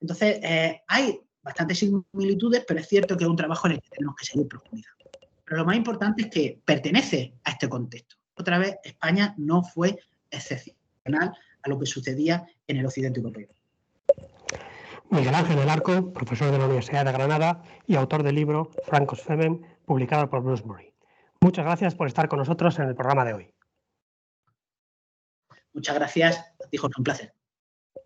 Entonces, 0.00 0.38
eh, 0.42 0.80
hay 0.88 1.20
bastantes 1.42 1.80
similitudes, 1.80 2.64
pero 2.66 2.80
es 2.80 2.88
cierto 2.88 3.14
que 3.14 3.24
es 3.24 3.30
un 3.30 3.36
trabajo 3.36 3.66
en 3.66 3.74
el 3.74 3.82
que 3.82 3.90
tenemos 3.90 4.16
que 4.16 4.24
seguir 4.24 4.48
profundizando. 4.48 5.04
Pero 5.44 5.58
lo 5.58 5.66
más 5.66 5.76
importante 5.76 6.22
es 6.22 6.30
que 6.30 6.62
pertenece 6.64 7.34
a 7.44 7.50
este 7.50 7.68
contexto. 7.68 8.16
Otra 8.36 8.58
vez, 8.58 8.76
España 8.84 9.34
no 9.36 9.62
fue 9.62 9.98
excepcional 10.30 11.34
a 11.62 11.68
lo 11.68 11.78
que 11.78 11.84
sucedía 11.84 12.46
en 12.66 12.78
el 12.78 12.86
occidente 12.86 13.20
europeo. 13.20 13.48
Miguel 15.12 15.34
Ángel 15.34 15.56
del 15.56 15.68
Arco, 15.68 16.10
profesor 16.14 16.50
de 16.50 16.56
la 16.56 16.64
Universidad 16.64 17.04
de 17.04 17.12
Granada 17.12 17.62
y 17.86 17.96
autor 17.96 18.22
del 18.22 18.34
libro 18.34 18.70
Francos 18.84 19.20
Femen, 19.20 19.60
publicado 19.84 20.30
por 20.30 20.42
Bloomsbury. 20.42 20.94
Muchas 21.42 21.66
gracias 21.66 21.94
por 21.94 22.06
estar 22.06 22.28
con 22.28 22.38
nosotros 22.38 22.78
en 22.78 22.88
el 22.88 22.94
programa 22.94 23.26
de 23.26 23.34
hoy. 23.34 23.54
Muchas 25.74 25.96
gracias, 25.96 26.54
dijo, 26.70 26.88
un 26.96 27.04
placer. 27.04 27.34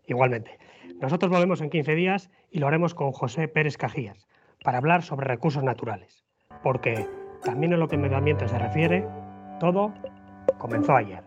Igualmente. 0.05 0.59
Nosotros 0.99 1.31
volvemos 1.31 1.61
en 1.61 1.69
15 1.69 1.95
días 1.95 2.29
y 2.51 2.59
lo 2.59 2.67
haremos 2.67 2.93
con 2.93 3.13
José 3.13 3.47
Pérez 3.47 3.77
Cajías 3.77 4.27
para 4.61 4.79
hablar 4.79 5.01
sobre 5.01 5.27
recursos 5.27 5.63
naturales, 5.63 6.25
porque 6.61 7.07
también 7.41 7.71
en 7.71 7.79
lo 7.79 7.87
que 7.87 7.95
el 7.95 8.01
medio 8.01 8.17
ambiente 8.17 8.49
se 8.49 8.59
refiere, 8.59 9.07
todo 9.61 9.93
comenzó 10.57 10.93
ayer. 10.93 11.26